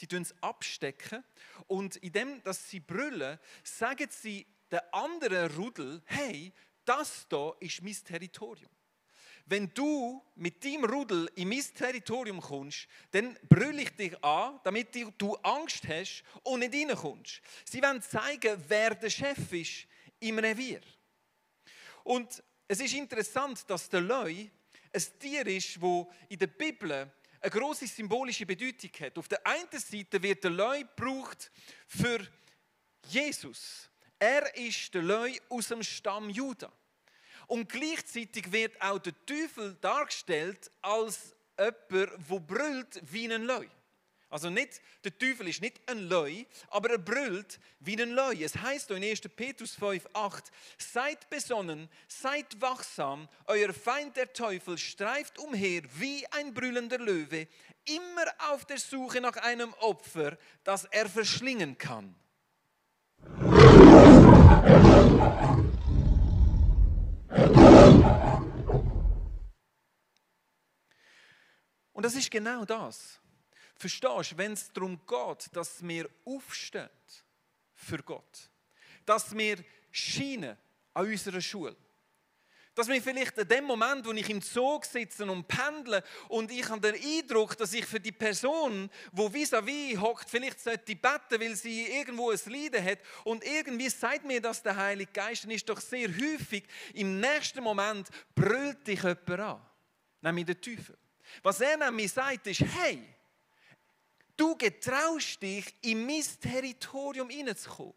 Sie 0.00 0.06
tun 0.06 0.22
es 0.22 0.34
abstecken 0.40 1.22
und 1.66 1.96
indem, 1.96 2.42
dass 2.42 2.70
sie 2.70 2.80
brüllen, 2.80 3.38
sagen 3.62 4.08
sie 4.10 4.46
der 4.70 4.94
anderen 4.94 5.54
Rudel, 5.54 6.00
hey, 6.06 6.54
das 6.86 7.28
da 7.28 7.52
ist 7.60 7.82
mein 7.82 7.92
Territorium. 7.92 8.70
Wenn 9.44 9.74
du 9.74 10.24
mit 10.36 10.64
deinem 10.64 10.86
Rudel 10.86 11.30
in 11.34 11.50
mein 11.50 11.62
Territorium 11.74 12.40
kommst, 12.40 12.88
dann 13.10 13.38
brülle 13.46 13.82
ich 13.82 13.90
dich 13.90 14.24
an, 14.24 14.58
damit 14.64 14.96
du 15.18 15.34
Angst 15.42 15.86
hast 15.86 16.24
und 16.44 16.60
nicht 16.60 16.72
reinkommst. 16.72 17.42
Sie 17.66 17.82
wollen 17.82 18.00
zeigen, 18.00 18.64
wer 18.68 18.94
der 18.94 19.10
Chef 19.10 19.52
ist 19.52 19.86
im 20.18 20.38
Revier. 20.38 20.80
Und 22.04 22.42
es 22.66 22.80
ist 22.80 22.94
interessant, 22.94 23.68
dass 23.68 23.90
der 23.90 24.00
Leu 24.00 24.46
ein 24.94 25.04
Tier 25.18 25.46
ist, 25.46 25.78
wo 25.78 26.10
in 26.30 26.38
der 26.38 26.46
Bibel 26.46 27.12
eine 27.40 27.50
große 27.50 27.86
symbolische 27.86 28.44
Bedeutung 28.44 28.90
hat. 29.00 29.16
Auf 29.16 29.28
der 29.28 29.44
einen 29.46 29.68
Seite 29.72 30.22
wird 30.22 30.44
der 30.44 30.50
Leu 30.50 30.80
gebraucht 30.80 31.50
für 31.86 32.26
Jesus. 33.06 33.88
Er 34.18 34.54
ist 34.56 34.92
der 34.92 35.02
Leu 35.02 35.34
aus 35.48 35.68
dem 35.68 35.82
Stamm 35.82 36.28
Juda. 36.28 36.70
Und 37.46 37.68
gleichzeitig 37.68 38.52
wird 38.52 38.80
auch 38.80 38.98
der 38.98 39.14
Teufel 39.26 39.74
dargestellt 39.80 40.70
als 40.82 41.34
jemand, 41.58 42.30
der 42.30 42.38
brüllt 42.40 43.00
wie 43.12 43.32
ein 43.32 43.42
Leu. 43.42 43.66
Also 44.30 44.48
nicht, 44.48 44.80
der 45.02 45.18
Teufel 45.18 45.48
ist 45.48 45.60
nicht 45.60 45.80
ein 45.90 46.08
Leu, 46.08 46.44
aber 46.68 46.90
er 46.90 46.98
brüllt 46.98 47.58
wie 47.80 48.00
ein 48.00 48.10
Leu. 48.10 48.36
Es 48.40 48.56
heißt 48.56 48.92
in 48.92 49.02
1. 49.02 49.22
Petrus 49.34 49.74
5, 49.74 50.06
8, 50.12 50.52
seid 50.78 51.28
besonnen, 51.28 51.88
seid 52.06 52.60
wachsam, 52.60 53.28
euer 53.46 53.72
Feind 53.72 54.16
der 54.16 54.32
Teufel 54.32 54.78
streift 54.78 55.40
umher 55.40 55.82
wie 55.98 56.24
ein 56.30 56.54
brüllender 56.54 56.98
Löwe, 56.98 57.48
immer 57.86 58.26
auf 58.50 58.64
der 58.66 58.78
Suche 58.78 59.20
nach 59.20 59.36
einem 59.36 59.74
Opfer, 59.80 60.38
das 60.62 60.84
er 60.84 61.08
verschlingen 61.08 61.76
kann. 61.76 62.14
Und 71.92 72.06
das 72.06 72.14
ist 72.14 72.30
genau 72.30 72.64
das. 72.64 73.20
Verstehst 73.80 74.32
du, 74.32 74.36
wenn 74.36 74.52
es 74.52 74.70
darum 74.74 75.00
geht, 75.06 75.56
dass 75.56 75.82
wir 75.82 76.06
aufstehen 76.26 76.90
für 77.74 77.96
Gott, 78.02 78.50
dass 79.06 79.34
wir 79.34 79.56
scheinen 79.90 80.54
an 80.92 81.06
unserer 81.06 81.40
Schule, 81.40 81.74
dass 82.74 82.88
wir 82.88 83.00
vielleicht 83.00 83.38
in 83.38 83.48
dem 83.48 83.64
Moment, 83.64 84.04
wo 84.04 84.12
ich 84.12 84.28
im 84.28 84.42
Zug 84.42 84.84
sitze 84.84 85.24
und 85.24 85.48
pendle 85.48 86.04
und 86.28 86.50
ich 86.50 86.68
habe 86.68 86.92
den 86.92 86.94
Eindruck, 86.94 87.56
dass 87.56 87.72
ich 87.72 87.86
für 87.86 87.98
die 87.98 88.12
Person, 88.12 88.90
wo 89.12 89.28
vis-à-vis 89.28 89.98
hockt, 89.98 90.28
vielleicht 90.28 90.60
sollte 90.60 90.94
beten, 90.94 91.40
weil 91.40 91.56
sie 91.56 91.86
irgendwo 91.86 92.32
ein 92.32 92.40
Leiden 92.44 92.84
hat 92.84 92.98
und 93.24 93.42
irgendwie 93.46 93.88
sagt 93.88 94.26
mir 94.26 94.42
das 94.42 94.62
der 94.62 94.76
Heilige 94.76 95.10
Geist, 95.10 95.44
dann 95.44 95.52
ist 95.52 95.66
doch 95.66 95.80
sehr 95.80 96.08
häufig 96.08 96.64
im 96.92 97.18
nächsten 97.18 97.64
Moment 97.64 98.10
brüllt 98.34 98.86
dich 98.86 99.02
jemand 99.02 99.30
an, 99.30 99.66
nämlich 100.20 100.44
der 100.44 100.60
Teufel. 100.60 100.98
Was 101.42 101.62
er 101.62 101.78
nämlich 101.78 102.12
sagt, 102.12 102.46
ist, 102.46 102.60
hey, 102.60 103.02
Du 104.40 104.56
getraust 104.56 105.42
dich, 105.42 105.66
in 105.82 106.06
mein 106.06 106.24
Territorium 106.40 107.28
hineinzukommen. 107.28 107.92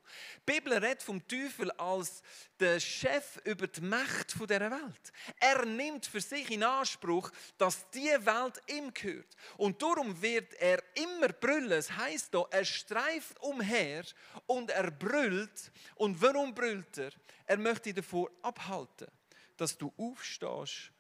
Die 0.46 0.52
Bibel 0.52 0.74
redet 0.74 1.02
vom 1.02 1.26
Teufel 1.26 1.72
als 1.72 2.22
der 2.60 2.82
Chef 2.82 3.40
über 3.46 3.66
die 3.66 3.80
Macht 3.80 4.34
dieser 4.34 4.70
Welt. 4.70 5.14
Er 5.40 5.66
nimmt 5.66 6.06
für 6.06 6.20
sich 6.20 6.52
in 6.52 6.64
Anspruch, 6.64 7.32
dass 7.58 7.90
die 7.92 8.10
Welt 8.26 8.62
ihm 8.68 8.94
gehört. 8.94 9.38
Und 9.56 9.82
darum 9.82 10.22
wird 10.22 10.54
er 10.56 10.84
immer 10.96 11.30
brüllen. 11.30 11.72
Es 11.72 11.90
heisst 11.90 12.32
hier, 12.32 12.46
er 12.52 12.66
streift 12.66 13.42
umher 13.42 14.04
und 14.46 14.70
er 14.70 14.92
brüllt. 14.92 15.72
Und 15.96 16.22
warum 16.22 16.54
brüllt 16.54 16.98
er? 16.98 17.12
Er 17.46 17.58
möchte 17.58 17.84
dich 17.84 18.04
davor 18.04 18.30
abhalten, 18.42 19.08
dass 19.56 19.78
du 19.78 19.94
aufstehst 19.96 20.92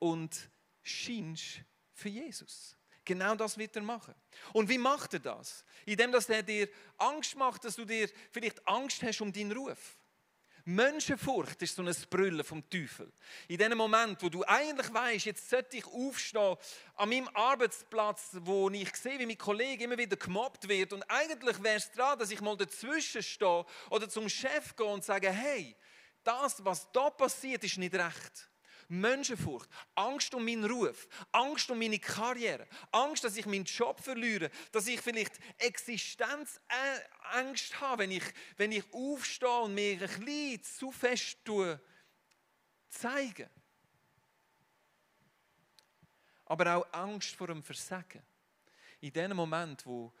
und 0.00 0.50
scheinst 0.82 1.60
für 1.94 2.08
Jesus. 2.08 2.74
Genau 3.10 3.34
das 3.34 3.58
wird 3.58 3.74
er 3.74 3.82
machen. 3.82 4.14
Und 4.52 4.68
wie 4.68 4.78
macht 4.78 5.14
er 5.14 5.18
das? 5.18 5.64
Indem 5.84 6.12
dass 6.12 6.28
er 6.28 6.44
dir 6.44 6.68
Angst 6.96 7.34
macht, 7.34 7.64
dass 7.64 7.74
du 7.74 7.84
dir 7.84 8.08
vielleicht 8.30 8.64
Angst 8.68 9.02
hast 9.02 9.20
um 9.20 9.32
deinen 9.32 9.50
Ruf. 9.50 9.98
Menschenfurcht 10.64 11.60
ist 11.60 11.74
so 11.74 11.82
ein 11.82 11.92
Brüllen 12.08 12.44
vom 12.44 12.70
Teufel. 12.70 13.12
In 13.48 13.58
dem 13.58 13.76
Moment, 13.76 14.22
wo 14.22 14.28
du 14.28 14.44
eigentlich 14.46 14.94
weißt, 14.94 15.24
jetzt 15.24 15.50
sollte 15.50 15.78
ich 15.78 15.86
aufstehen 15.86 16.56
an 16.94 17.08
meinem 17.08 17.28
Arbeitsplatz, 17.34 18.36
wo 18.42 18.70
ich 18.70 18.94
sehe, 18.94 19.18
wie 19.18 19.26
mein 19.26 19.38
Kollege 19.38 19.82
immer 19.82 19.98
wieder 19.98 20.16
gemobbt 20.16 20.68
wird 20.68 20.92
und 20.92 21.02
eigentlich 21.10 21.60
wäre 21.64 21.78
es 21.78 21.90
dran, 21.90 22.16
dass 22.16 22.30
ich 22.30 22.40
mal 22.40 22.56
dazwischen 22.56 23.24
stehe 23.24 23.66
oder 23.90 24.08
zum 24.08 24.28
Chef 24.28 24.76
gehe 24.76 24.86
und 24.86 25.02
sage, 25.02 25.32
hey, 25.32 25.74
das, 26.22 26.64
was 26.64 26.86
da 26.92 27.10
passiert, 27.10 27.64
ist 27.64 27.76
nicht 27.76 27.94
recht. 27.94 28.49
Menschenfurcht, 28.90 29.70
Angst 29.94 30.34
um 30.34 30.44
meinen 30.44 30.64
Ruf, 30.64 31.08
Angst 31.30 31.70
um 31.70 31.78
meine 31.78 31.98
Karriere, 31.98 32.66
Angst, 32.90 33.22
dass 33.22 33.36
ich 33.36 33.46
meinen 33.46 33.64
Job 33.64 34.00
verliere, 34.00 34.50
dass 34.72 34.88
ich 34.88 35.00
vielleicht 35.00 35.38
Existenzängste 35.58 37.80
habe, 37.80 38.02
wenn 38.02 38.10
ich, 38.10 38.24
wenn 38.56 38.72
ich 38.72 38.82
aufstehe 38.92 39.60
und 39.60 39.74
mir 39.74 39.92
ein 39.92 40.24
bisschen 40.24 40.62
zu 40.64 40.90
fest 40.90 41.38
tue, 41.44 41.80
zeigen. 42.88 43.48
Aber 46.46 46.76
auch 46.76 46.92
Angst 46.92 47.36
vor 47.36 47.46
dem 47.46 47.62
Versagen. 47.62 48.22
In 49.00 49.12
dem 49.12 49.36
Moment, 49.36 49.86
wo 49.86 50.12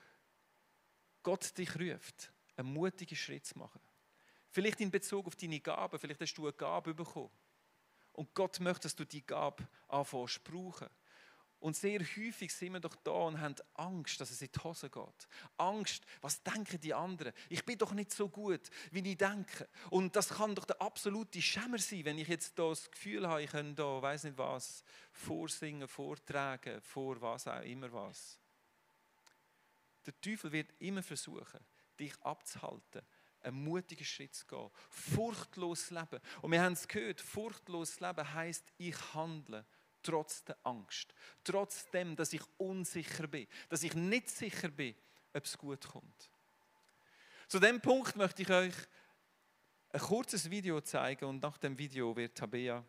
Gott 1.24 1.58
dich 1.58 1.74
ruft, 1.74 2.32
einen 2.56 2.72
mutigen 2.72 3.16
Schritt 3.16 3.44
zu 3.44 3.58
machen. 3.58 3.80
Vielleicht 4.52 4.80
in 4.80 4.90
Bezug 4.90 5.26
auf 5.26 5.34
deine 5.34 5.60
Gaben, 5.60 5.98
vielleicht 5.98 6.20
hast 6.20 6.34
du 6.34 6.46
eine 6.46 6.52
Gabe 6.52 6.94
bekommen. 6.94 7.30
Und 8.20 8.34
Gott 8.34 8.60
möchte, 8.60 8.82
dass 8.82 8.94
du 8.94 9.06
die 9.06 9.26
Gabe 9.26 9.66
anfängst 9.88 10.34
zu 10.34 10.40
brauchen. 10.42 10.90
Und 11.58 11.74
sehr 11.74 12.00
häufig 12.00 12.52
sind 12.52 12.74
wir 12.74 12.80
doch 12.80 12.94
da 12.96 13.12
und 13.12 13.40
haben 13.40 13.54
Angst, 13.72 14.20
dass 14.20 14.30
es 14.30 14.42
in 14.42 14.50
die 14.54 14.60
Hose 14.62 14.90
geht. 14.90 15.28
Angst, 15.56 16.04
was 16.20 16.42
denken 16.42 16.78
die 16.82 16.92
anderen? 16.92 17.32
Ich 17.48 17.64
bin 17.64 17.78
doch 17.78 17.92
nicht 17.92 18.12
so 18.12 18.28
gut, 18.28 18.60
wie 18.90 19.10
ich 19.10 19.16
denke. 19.16 19.66
Und 19.88 20.14
das 20.14 20.28
kann 20.28 20.54
doch 20.54 20.66
der 20.66 20.82
absolute 20.82 21.40
Schämer 21.40 21.78
sein, 21.78 22.04
wenn 22.04 22.18
ich 22.18 22.28
jetzt 22.28 22.58
da 22.58 22.68
das 22.68 22.90
Gefühl 22.90 23.26
habe, 23.26 23.42
ich 23.42 23.50
kann 23.52 23.74
da, 23.74 24.02
weiß 24.02 24.24
nicht 24.24 24.36
was, 24.36 24.84
vorsingen, 25.12 25.88
vortragen, 25.88 26.82
vor 26.82 27.18
was 27.22 27.48
auch 27.48 27.62
immer 27.62 27.90
was. 27.90 28.38
Der 30.04 30.20
Teufel 30.20 30.52
wird 30.52 30.74
immer 30.78 31.02
versuchen, 31.02 31.60
dich 31.98 32.12
abzuhalten 32.20 33.00
einen 33.42 33.62
mutigen 33.64 34.04
Schritt 34.04 34.34
zu 34.34 34.46
gehen. 34.46 34.70
Furchtlos 34.88 35.90
leben. 35.90 36.20
Und 36.42 36.52
wir 36.52 36.62
haben 36.62 36.72
es 36.72 36.86
gehört, 36.86 37.20
furchtlos 37.20 38.00
leben 38.00 38.34
heißt 38.34 38.72
ich 38.78 39.14
handle 39.14 39.64
trotz 40.02 40.44
der 40.44 40.56
Angst. 40.62 41.14
Trotzdem, 41.44 42.16
dass 42.16 42.32
ich 42.32 42.42
unsicher 42.56 43.26
bin. 43.26 43.46
Dass 43.68 43.82
ich 43.82 43.94
nicht 43.94 44.30
sicher 44.30 44.68
bin, 44.68 44.94
ob 45.34 45.44
es 45.44 45.56
gut 45.56 45.86
kommt. 45.86 46.30
Zu 47.48 47.58
dem 47.58 47.80
Punkt 47.80 48.16
möchte 48.16 48.42
ich 48.42 48.50
euch 48.50 48.74
ein 49.92 50.00
kurzes 50.00 50.48
Video 50.48 50.80
zeigen 50.80 51.24
und 51.24 51.42
nach 51.42 51.58
dem 51.58 51.76
Video 51.76 52.14
wird 52.16 52.38
Tabea 52.38 52.84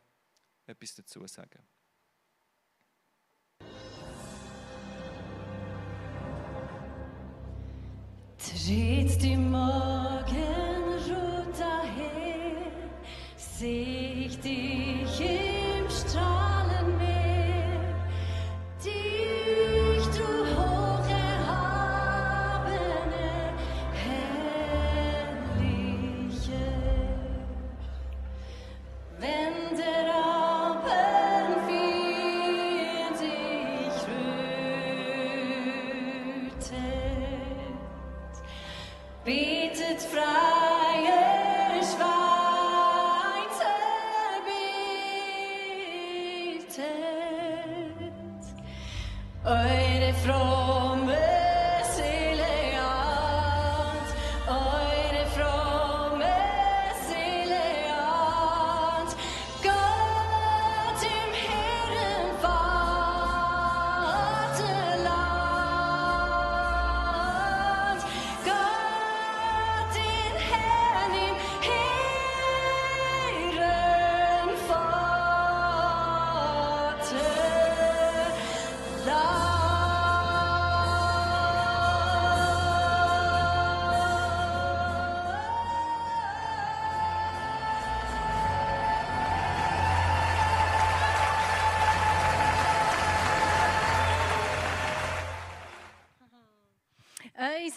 etwas 0.68 0.96
dazu 0.96 1.26
sagen. 1.26 1.68
Tritt 8.64 9.24
die 9.24 9.38
Morgenrot 9.38 10.30
daher, 11.58 12.72
seh 13.36 14.28
ich 14.28 14.40
dich 14.40 14.81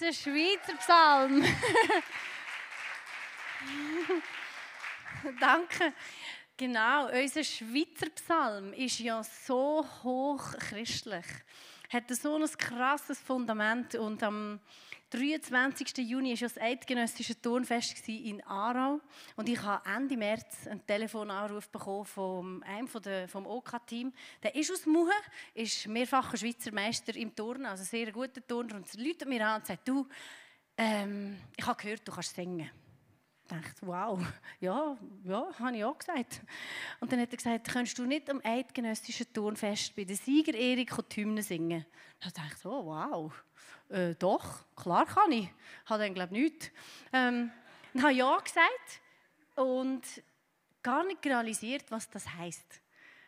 Unser 0.04 0.20
Schweizer 0.20 0.76
Psalm. 0.76 1.42
Danke. 5.40 5.94
Genau, 6.58 7.08
unser 7.08 7.42
Schweizer 7.42 8.10
Psalm 8.10 8.74
ist 8.74 8.98
ja 8.98 9.22
so 9.24 9.82
hoch 10.02 10.58
christlich. 10.58 11.24
Hat 11.94 12.10
so 12.10 12.34
ein 12.34 12.44
krasses 12.58 13.20
Fundament 13.20 13.94
und 13.94 14.20
am 14.24 14.58
23. 15.10 15.98
Juni 15.98 16.32
war 16.32 16.48
das 16.48 16.58
eidgenössische 16.60 17.40
Turnfest 17.40 18.08
in 18.08 18.42
Aarau 18.42 19.00
und 19.36 19.48
ich 19.48 19.62
habe 19.62 19.88
Ende 19.88 20.16
März 20.16 20.66
einen 20.66 20.84
Telefonanruf 20.84 21.68
bekommen 21.68 22.04
von 22.04 22.62
einem 22.64 22.88
von 22.88 23.00
der, 23.00 23.28
vom 23.28 23.46
OK-Team. 23.46 24.12
Der 24.42 24.56
ist 24.56 24.72
aus 24.72 24.86
Muhe, 24.86 25.12
ist 25.54 25.86
mehrfacher 25.86 26.36
Schweizer 26.36 26.72
Meister 26.72 27.14
im 27.14 27.32
Turnen, 27.32 27.66
also 27.66 27.84
sehr 27.84 28.10
guter 28.10 28.44
Turner 28.44 28.74
und 28.74 28.92
er 28.92 29.06
ruft 29.06 29.24
mir 29.28 29.46
an 29.46 29.60
und 29.60 29.66
sagt, 29.68 29.86
du, 29.86 30.08
ähm, 30.76 31.36
ich 31.56 31.64
habe 31.64 31.80
gehört, 31.80 32.08
du 32.08 32.10
kannst 32.10 32.34
singen. 32.34 32.68
Dachte, 33.46 33.86
wow, 33.86 34.18
ja, 34.60 34.96
ja, 35.22 35.48
habe 35.58 35.76
ich 35.76 35.84
auch 35.84 35.98
gesagt. 35.98 36.40
Und 37.00 37.12
dann 37.12 37.20
hat 37.20 37.30
er 37.30 37.36
gesagt, 37.36 37.68
kannst 37.68 37.98
du 37.98 38.06
nicht 38.06 38.30
am 38.30 38.40
eidgenössischen 38.42 39.30
Turnfest 39.32 39.94
bei 39.94 40.04
der 40.04 40.16
Siegerehrung 40.16 40.86
die 41.10 41.20
Hymne 41.20 41.42
singen? 41.42 41.84
Da 42.20 42.30
dachte 42.30 42.56
ich, 42.58 42.64
oh 42.64 42.86
wow, 42.86 43.32
äh, 43.90 44.14
doch, 44.14 44.64
klar 44.74 45.04
kann 45.04 45.30
ich. 45.32 45.48
Habe 45.84 46.04
dann, 46.04 46.14
glaube 46.14 46.34
ich, 46.34 46.42
nichts. 46.42 46.70
Ähm, 47.12 47.50
dann 47.92 48.02
habe 48.02 48.12
ich 48.12 48.18
ja 48.18 48.38
gesagt 48.38 49.00
und 49.56 50.02
gar 50.82 51.04
nicht 51.04 51.24
realisiert, 51.26 51.84
was 51.90 52.08
das 52.08 52.26
heisst. 52.34 52.80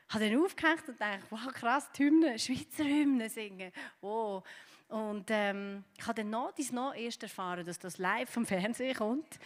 Ich 0.09 0.15
habe 0.15 0.31
dann 0.31 0.43
aufgehängt 0.43 0.89
und 0.89 1.01
dachte, 1.01 1.27
wow, 1.31 1.53
krass, 1.53 1.91
die 1.93 2.05
Hymne, 2.05 2.39
Schweizer 2.39 2.85
Hymne 2.85 3.29
singen. 3.29 3.73
Wow. 4.01 4.45
Und 4.89 5.27
ähm, 5.31 5.85
ich 5.99 6.07
habe 6.07 6.23
dann 6.23 6.31
noch, 6.31 6.53
dies 6.53 6.71
noch 6.71 6.95
erst 6.95 7.23
erfahren, 7.23 7.67
dass 7.67 7.79
das 7.79 7.99
live 7.99 8.31
vom 8.31 8.47
Fernsehen 8.47 8.95
kommt. 8.95 9.39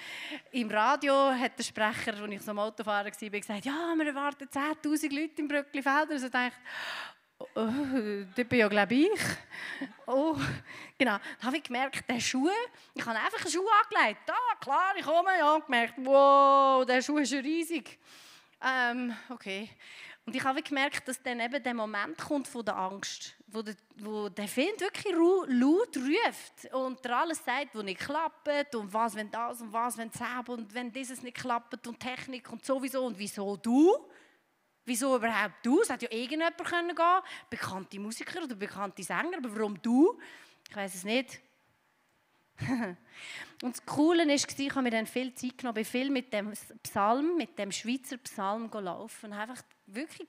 Im 0.53 0.70
Radio 0.70 1.14
hat 1.31 1.59
der 1.59 1.64
Sprecher, 1.64 2.12
als 2.14 2.31
ich 2.31 2.42
so 2.42 2.50
am 2.50 2.59
Autofahrer 2.59 3.07
war, 3.07 3.11
gesagt, 3.11 3.64
ja, 3.64 3.94
wir 3.96 4.07
erwarten 4.07 4.44
10'000 4.44 5.14
Leute 5.14 5.40
im 5.40 5.48
Brücklifeld. 5.48 6.11
Also 6.11 6.29
dachte 6.29 6.57
oh, 7.55 8.24
das 8.35 8.46
bin 8.46 8.59
ja, 8.59 8.68
glaube 8.68 8.94
ich. 8.94 9.20
Oh, 10.07 10.37
genau. 10.98 11.18
Dann 11.38 11.46
habe 11.46 11.57
ich 11.57 11.62
gemerkt, 11.62 12.09
der 12.09 12.20
Schuh, 12.20 12.50
ich 12.94 13.05
habe 13.05 13.18
einfach 13.18 13.40
einen 13.40 13.50
Schuh 13.50 13.66
angelegt. 13.85 14.20
Da, 14.26 14.35
klar, 14.61 14.92
ich 14.96 15.05
komme. 15.05 15.31
Ja, 15.38 15.55
und 15.55 15.64
gemerkt, 15.64 15.94
wow, 15.98 16.85
der 16.85 17.03
Schuh 17.03 17.18
ist 17.18 17.33
ja 17.33 17.40
riesig. 17.40 17.98
Ähm, 18.62 19.14
okay. 19.29 19.70
Und 20.26 20.37
ich 20.37 20.44
habe 20.44 20.62
gemerkt, 20.62 21.09
dass 21.09 21.22
dann 21.22 21.40
eben 21.40 21.62
der 21.62 21.74
Moment 21.74 22.18
kommt 22.18 22.46
von 22.46 22.64
der 22.64 22.76
Angst, 22.76 23.35
wo 23.53 23.63
der, 23.63 23.75
wo 23.97 24.29
der 24.29 24.49
Film 24.49 24.79
wirklich 24.79 25.15
laut 25.15 25.97
ruft 25.97 26.75
und 26.75 27.07
alles 27.07 27.45
sagt, 27.45 27.75
wo 27.75 27.83
nicht 27.83 28.01
klappt 28.01 28.75
und 28.75 28.93
was, 28.93 29.15
wenn 29.15 29.31
das 29.31 29.61
und 29.61 29.73
was, 29.73 29.97
wenn 29.97 30.11
das 30.11 30.49
und 30.49 30.73
wenn 30.75 30.93
dieses 30.93 31.23
nicht 31.23 31.37
klappt 31.37 31.87
und 31.87 31.99
Technik 31.99 32.51
und 32.51 32.65
sowieso 32.65 33.05
und 33.05 33.19
wieso 33.19 33.57
du? 33.57 33.97
Wieso 34.85 35.17
überhaupt 35.17 35.65
du? 35.65 35.81
Es 35.83 35.91
hätte 35.91 36.07
ja 36.07 36.13
irgendjemand 36.13 36.59
können 36.59 36.95
gehen, 36.95 37.21
bekannte 37.49 38.01
Musiker 38.01 38.43
oder 38.43 38.55
bekannte 38.55 39.03
Sänger, 39.03 39.39
aber 39.39 39.55
warum 39.55 39.81
du? 39.81 40.19
Ich 40.69 40.77
weiß 40.77 40.95
es 40.95 41.05
nicht. 41.05 41.41
und 43.63 43.77
das 43.77 43.85
Coole 43.87 44.27
war, 44.27 44.35
ich 44.35 44.71
habe 44.71 44.83
mir 44.83 44.91
dann 44.91 45.07
viel 45.07 45.35
Zeit 45.35 45.59
genommen, 45.59 45.75
bin 45.75 45.85
viel 45.85 46.11
mit 46.11 46.33
dem 46.33 46.53
Psalm, 46.83 47.37
mit 47.37 47.59
dem 47.59 47.73
Schweizer 47.73 48.19
Psalm 48.19 48.71
gelaufen 48.71 49.33
einfach 49.33 49.63
wirklich 49.87 50.29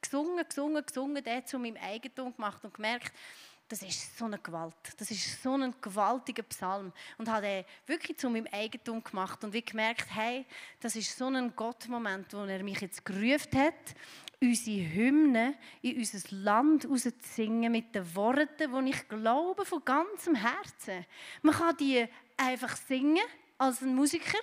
gesungen, 0.00 0.44
gesungen, 0.46 0.84
gesungen, 0.84 1.22
den 1.22 1.46
zu 1.46 1.58
meinem 1.58 1.76
Eigentum 1.76 2.34
gemacht 2.34 2.64
und 2.64 2.74
gemerkt, 2.74 3.12
das 3.70 3.82
ist 3.82 4.18
so 4.18 4.24
eine 4.24 4.38
Gewalt. 4.38 4.74
Das 4.98 5.12
ist 5.12 5.42
so 5.42 5.54
ein 5.54 5.72
gewaltiger 5.80 6.42
Psalm. 6.42 6.92
Und 7.18 7.28
habe 7.28 7.42
den 7.42 7.64
wirklich 7.86 8.18
zu 8.18 8.28
meinem 8.28 8.48
Eigentum 8.50 9.02
gemacht 9.02 9.44
und 9.44 9.52
wie 9.52 9.62
gemerkt, 9.62 10.06
hey, 10.12 10.44
das 10.80 10.96
ist 10.96 11.16
so 11.16 11.26
ein 11.26 11.54
Gottmoment, 11.54 12.34
wo 12.34 12.44
er 12.44 12.64
mich 12.64 12.80
jetzt 12.80 13.04
gerufen 13.04 13.58
hat, 13.58 13.94
unsere 14.42 14.92
Hymnen 14.92 15.54
in 15.82 15.98
unser 15.98 16.18
Land 16.30 16.88
rauszusingen 16.88 17.70
mit 17.70 17.94
den 17.94 18.14
Worten, 18.16 18.84
die 18.84 18.90
ich 18.90 19.08
glaube 19.08 19.64
von 19.64 19.84
ganzem 19.84 20.34
Herzen. 20.34 21.06
Man 21.42 21.54
kann 21.54 21.76
die 21.76 22.08
einfach 22.36 22.76
singen 22.76 23.22
als 23.58 23.82
ein 23.82 23.94
Musiker. 23.94 24.38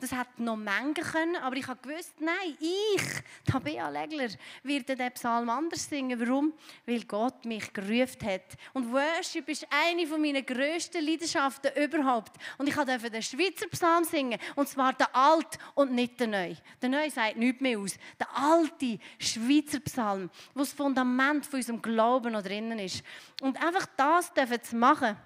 Das 0.00 0.12
hat 0.12 0.38
noch 0.38 0.56
Mengen 0.56 0.94
können, 0.94 1.36
aber 1.36 1.56
ich 1.56 1.66
habe 1.66 1.86
gewusst, 1.86 2.14
nein, 2.20 2.56
ich, 2.58 3.02
Tabea 3.44 3.90
Legler, 3.90 4.30
werde 4.62 4.96
den 4.96 5.12
Psalm 5.12 5.50
anders 5.50 5.88
singen. 5.88 6.18
Warum? 6.18 6.54
Weil 6.86 7.04
Gott 7.04 7.44
mich 7.44 7.70
gerufen 7.72 8.24
hat. 8.24 8.56
Und 8.72 8.90
Worship 8.90 9.46
ist 9.48 9.66
eine 9.70 10.06
meiner 10.06 10.40
grössten 10.40 11.04
Leidenschaften 11.04 11.70
überhaupt. 11.76 12.32
Und 12.56 12.66
ich 12.66 12.74
durfte 12.74 13.10
den 13.10 13.22
Schweizer 13.22 13.68
Psalm 13.68 14.04
singen, 14.04 14.40
und 14.56 14.68
zwar 14.68 14.94
den 14.94 15.06
alten 15.12 15.58
und 15.74 15.92
nicht 15.92 16.18
den 16.18 16.30
neuen. 16.30 16.56
Der 16.80 16.88
neue 16.88 17.10
sagt 17.10 17.36
nichts 17.36 17.60
mehr 17.60 17.78
aus. 17.78 17.96
Der 18.18 18.34
alte 18.34 18.98
Schweizer 19.18 19.80
Psalm, 19.80 20.30
wo 20.54 20.60
das 20.60 20.72
Fundament 20.72 21.44
von 21.44 21.58
unserem 21.58 21.82
Glauben 21.82 22.32
noch 22.32 22.42
drinnen 22.42 22.78
ist. 22.78 23.04
Und 23.42 23.62
einfach 23.62 23.86
das 23.96 24.32
zu 24.62 24.76
machen, 24.76 25.16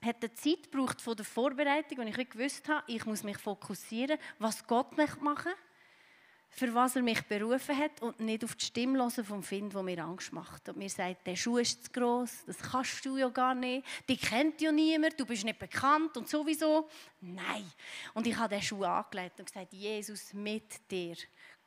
hat 0.00 0.16
eine 0.22 0.32
Zeit 0.34 0.70
gebraucht 0.70 1.00
von 1.00 1.16
der 1.16 1.24
Vorbereitung, 1.24 1.98
und 1.98 2.08
ich 2.08 2.30
gewusst 2.30 2.68
habe, 2.68 2.84
ich 2.86 3.04
muss 3.04 3.22
mich 3.22 3.38
fokussieren, 3.38 4.18
was 4.38 4.66
Gott 4.66 4.96
möchte 4.96 5.22
machen, 5.22 5.52
für 6.50 6.72
was 6.74 6.96
er 6.96 7.02
mich 7.02 7.22
berufen 7.22 7.76
hat 7.76 8.00
und 8.00 8.20
nicht 8.20 8.42
auf 8.42 8.56
die 8.56 8.64
Stimme 8.64 8.98
hören 8.98 9.24
vom 9.24 9.42
Find, 9.42 9.74
wo 9.74 9.82
mir 9.82 10.02
Angst 10.02 10.32
macht. 10.32 10.68
Und 10.68 10.78
mir 10.78 10.88
sagt, 10.88 11.26
der 11.26 11.36
Schuh 11.36 11.58
ist 11.58 11.84
zu 11.84 11.92
gross, 11.92 12.44
das 12.46 12.58
kannst 12.58 13.04
du 13.04 13.16
ja 13.16 13.28
gar 13.28 13.54
nicht, 13.54 13.86
dich 14.08 14.20
kennt 14.20 14.60
ja 14.60 14.72
niemand, 14.72 15.18
du 15.20 15.26
bist 15.26 15.44
nicht 15.44 15.58
bekannt 15.58 16.16
und 16.16 16.28
sowieso. 16.28 16.88
Nein. 17.20 17.70
Und 18.14 18.26
ich 18.26 18.36
habe 18.36 18.54
den 18.54 18.62
Schuh 18.62 18.84
angelegt 18.84 19.38
und 19.40 19.46
gesagt, 19.46 19.72
Jesus, 19.72 20.32
mit 20.32 20.90
dir 20.90 21.16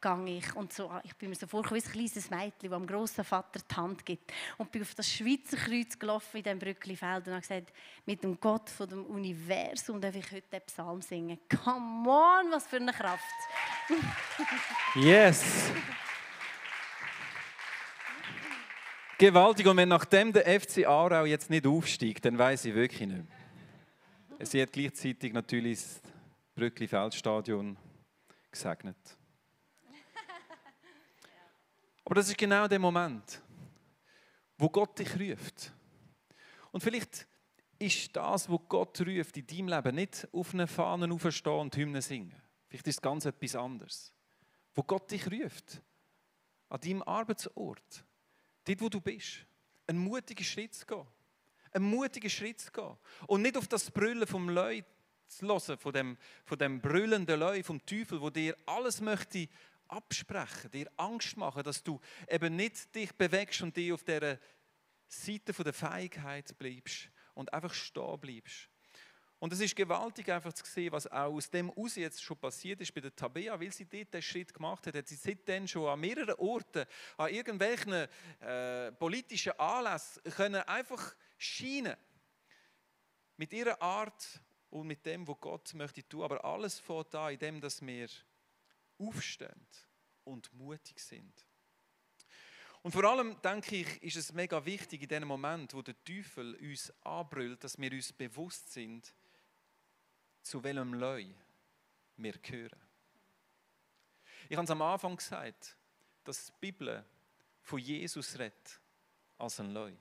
gehe 0.02 0.38
ich. 0.38 0.56
Und 0.56 0.74
so, 0.74 0.92
ich 1.04 1.16
bin 1.16 1.30
mir 1.30 1.36
so 1.36 1.48
vorgekommen 1.48 1.82
wie 1.82 1.88
ein 1.88 1.92
kleines 1.92 2.30
Mädchen, 2.30 2.70
das 2.70 2.80
dem 2.80 2.88
grossen 2.88 3.24
Vater 3.24 3.60
die 3.70 3.76
Hand 3.76 4.06
gibt. 4.06 4.32
Und 4.58 4.72
bin 4.72 4.82
auf 4.82 4.96
das 4.96 5.10
Schweizer 5.10 5.58
Kreuz 5.58 5.98
gelaufen 5.98 6.38
in 6.38 6.44
diesem 6.44 6.60
Brücklifeld 6.60 7.28
und 7.28 7.34
habe 7.34 7.42
gesagt, 7.42 7.74
mit 8.06 8.24
dem 8.24 8.40
Gott 8.40 8.70
von 8.70 8.90
dem 8.90 9.06
Universum 9.06 10.02
darf 10.02 10.16
ich 10.16 10.32
heute 10.32 10.48
den 10.52 10.62
Psalm 10.62 11.02
singen. 11.02 11.40
Come 11.64 12.10
on, 12.10 12.52
was 12.52 12.68
für 12.68 12.78
eine 12.78 12.92
Kraft. 12.92 13.24
Yes! 14.96 15.72
Gewaltig. 19.18 19.68
Und 19.68 19.78
wenn 19.78 19.90
nachdem 19.90 20.34
der 20.34 20.60
FC 20.60 20.88
Aarau 20.88 21.26
jetzt 21.26 21.52
nicht 21.52 21.68
aufsteigt, 21.68 22.26
dann 22.26 22.38
weiß 22.40 22.66
ich 22.66 22.74
wirklich 22.74 23.08
nicht. 23.08 23.26
Sie 24.40 24.60
hat 24.60 24.72
gleichzeitig 24.72 25.32
natürlich 25.32 25.80
das 25.80 26.02
Brückli-Feldstadion 26.56 27.78
gesegnet. 28.52 28.98
Aber 32.12 32.20
das 32.20 32.28
ist 32.28 32.38
genau 32.38 32.68
der 32.68 32.78
Moment, 32.78 33.42
wo 34.58 34.68
Gott 34.68 35.00
dich 35.00 35.18
ruft. 35.18 35.72
Und 36.74 36.84
vielleicht 36.84 37.26
ist 37.80 38.14
das, 38.14 38.50
wo 38.50 38.60
Gott 38.60 39.00
ruft 39.00 39.38
in 39.38 39.48
deinem 39.48 39.70
Leben, 39.70 39.96
nicht 39.96 40.28
auf 40.34 40.54
eine 40.54 40.68
Fahne 40.68 41.10
aufstehen 41.10 41.54
und 41.54 41.74
Hymnen 41.78 42.02
singen. 42.02 42.36
Vielleicht 42.68 42.86
ist 42.86 42.96
es 42.98 43.02
ganz 43.02 43.24
etwas 43.24 43.56
anderes. 43.56 44.14
Wo 44.74 44.84
Gott 44.84 45.10
dich 45.10 45.26
ruft, 45.32 45.82
an 46.68 46.82
deinem 46.82 47.02
Arbeitsort, 47.04 48.04
dort, 48.66 48.82
wo 48.82 48.90
du 48.90 49.00
bist, 49.00 49.46
einen 49.88 50.00
mutigen 50.00 50.44
Schritt 50.44 50.74
zu 50.74 50.86
gehen. 50.86 51.08
Einen 51.72 51.86
mutigen 51.86 52.30
Schritt 52.30 52.60
zu 52.60 52.74
gehen. 52.74 52.98
Und 53.28 53.42
nicht 53.42 53.56
auf 53.56 53.70
das 53.70 53.90
Brüllen 53.90 54.28
vom 54.28 54.50
Leu 54.50 54.82
zu 55.28 55.48
hören, 55.48 55.78
von 55.78 55.94
dem, 55.94 56.18
von 56.44 56.60
dem 56.60 56.82
brüllenden 56.82 57.40
Leu, 57.40 57.64
vom 57.64 57.86
Teufel, 57.86 58.20
wo 58.20 58.30
dir 58.30 58.54
alles 58.66 59.00
möchte 59.00 59.48
absprechen, 59.92 60.72
dir 60.72 60.90
Angst 60.98 61.38
machen, 61.38 61.64
dass 61.64 61.84
du 61.84 62.00
eben 62.28 62.56
nicht 62.56 62.94
dich 62.96 63.12
bewegst 63.14 63.62
und 63.62 63.76
dich 63.76 63.92
auf 63.92 64.04
dieser 64.04 64.40
Seite 65.08 65.52
der 65.52 65.74
Feigheit 65.74 66.58
bleibst 66.58 67.10
und 67.34 67.54
einfach 67.54 67.74
stehen 67.74 68.20
bleibst. 68.20 68.70
Und 69.42 69.52
es 69.52 69.60
ist 69.60 69.76
gewaltig 69.76 70.32
einfach 70.32 70.54
zu 70.54 70.64
sehen, 70.64 70.92
was 70.92 71.08
auch 71.08 71.34
aus 71.34 71.50
dem 71.50 71.72
aus 71.72 71.96
jetzt 71.96 72.22
schon 72.22 72.38
passiert 72.38 72.80
ist 72.80 72.94
bei 72.94 73.02
der 73.02 73.16
Tabea, 73.16 73.60
weil 73.60 73.72
sie 73.72 73.86
dort 73.86 74.14
den 74.14 74.22
Schritt 74.22 74.54
gemacht 74.54 74.86
hat, 74.86 74.96
hat 74.96 75.08
sie 75.08 75.16
seitdem 75.16 75.68
schon 75.68 75.88
an 75.88 76.00
mehreren 76.00 76.36
Orten, 76.36 76.86
an 77.18 77.34
irgendwelchen 77.34 78.08
äh, 78.40 78.92
politischen 78.92 79.60
Anlässen 79.60 80.22
können 80.24 80.62
einfach 80.62 81.16
scheinen. 81.40 81.98
Mit 83.36 83.52
ihrer 83.54 83.82
Art 83.82 84.40
und 84.70 84.86
mit 84.86 85.04
dem, 85.08 85.28
was 85.28 85.40
Gott 85.40 85.74
möchte 85.74 86.08
tun. 86.08 86.22
Aber 86.22 86.46
alles 86.46 86.80
fängt 86.80 87.16
an, 87.16 87.34
in 87.34 87.40
dem, 87.40 87.62
dass 87.62 87.84
wir 87.84 88.08
aufstehen 89.08 89.68
und 90.24 90.54
mutig 90.54 91.00
sind. 91.00 91.46
Und 92.84 92.92
vor 92.92 93.04
allem, 93.04 93.40
denke 93.42 93.76
ich, 93.76 94.04
ist 94.04 94.16
es 94.16 94.34
mega 94.34 94.64
wichtig 94.66 95.04
in 95.04 95.08
dem 95.08 95.28
Moment, 95.28 95.74
wo 95.74 95.82
der 95.82 96.02
Teufel 96.04 96.56
uns 96.56 96.92
anbrüllt, 97.02 97.64
dass 97.64 97.78
wir 97.78 97.92
uns 97.92 98.12
bewusst 98.12 98.72
sind, 98.72 99.14
zu 100.42 100.64
welchem 100.64 100.96
Leu 100.96 101.26
wir 102.18 102.34
gehören. 102.34 102.80
Ich 104.50 104.58
habe 104.58 104.66
es 104.66 104.72
am 104.72 104.82
Anfang 104.82 105.16
gesagt, 105.16 105.78
dass 106.24 106.48
die 106.48 106.54
Bibel 106.60 107.06
von 107.62 107.80
Jesus 107.80 108.38
redet 108.40 108.82
als 109.38 109.60
ein 109.60 109.72
Leu. 109.72 109.94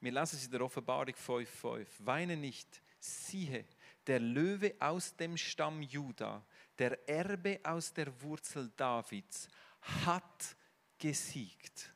Wir 0.00 0.12
lesen 0.12 0.36
es 0.36 0.44
in 0.44 0.52
der 0.52 0.60
Offenbarung 0.60 1.14
5,5. 1.14 1.86
Weine 1.98 2.36
nicht, 2.36 2.80
siehe, 3.00 3.64
der 4.06 4.20
Löwe 4.20 4.74
aus 4.78 5.16
dem 5.16 5.36
Stamm 5.36 5.82
Juda, 5.82 6.44
der 6.78 7.08
Erbe 7.08 7.60
aus 7.62 7.92
der 7.92 8.20
Wurzel 8.22 8.70
Davids, 8.76 9.48
hat 10.06 10.56
gesiegt. 10.98 11.92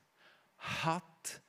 Hat 0.58 1.42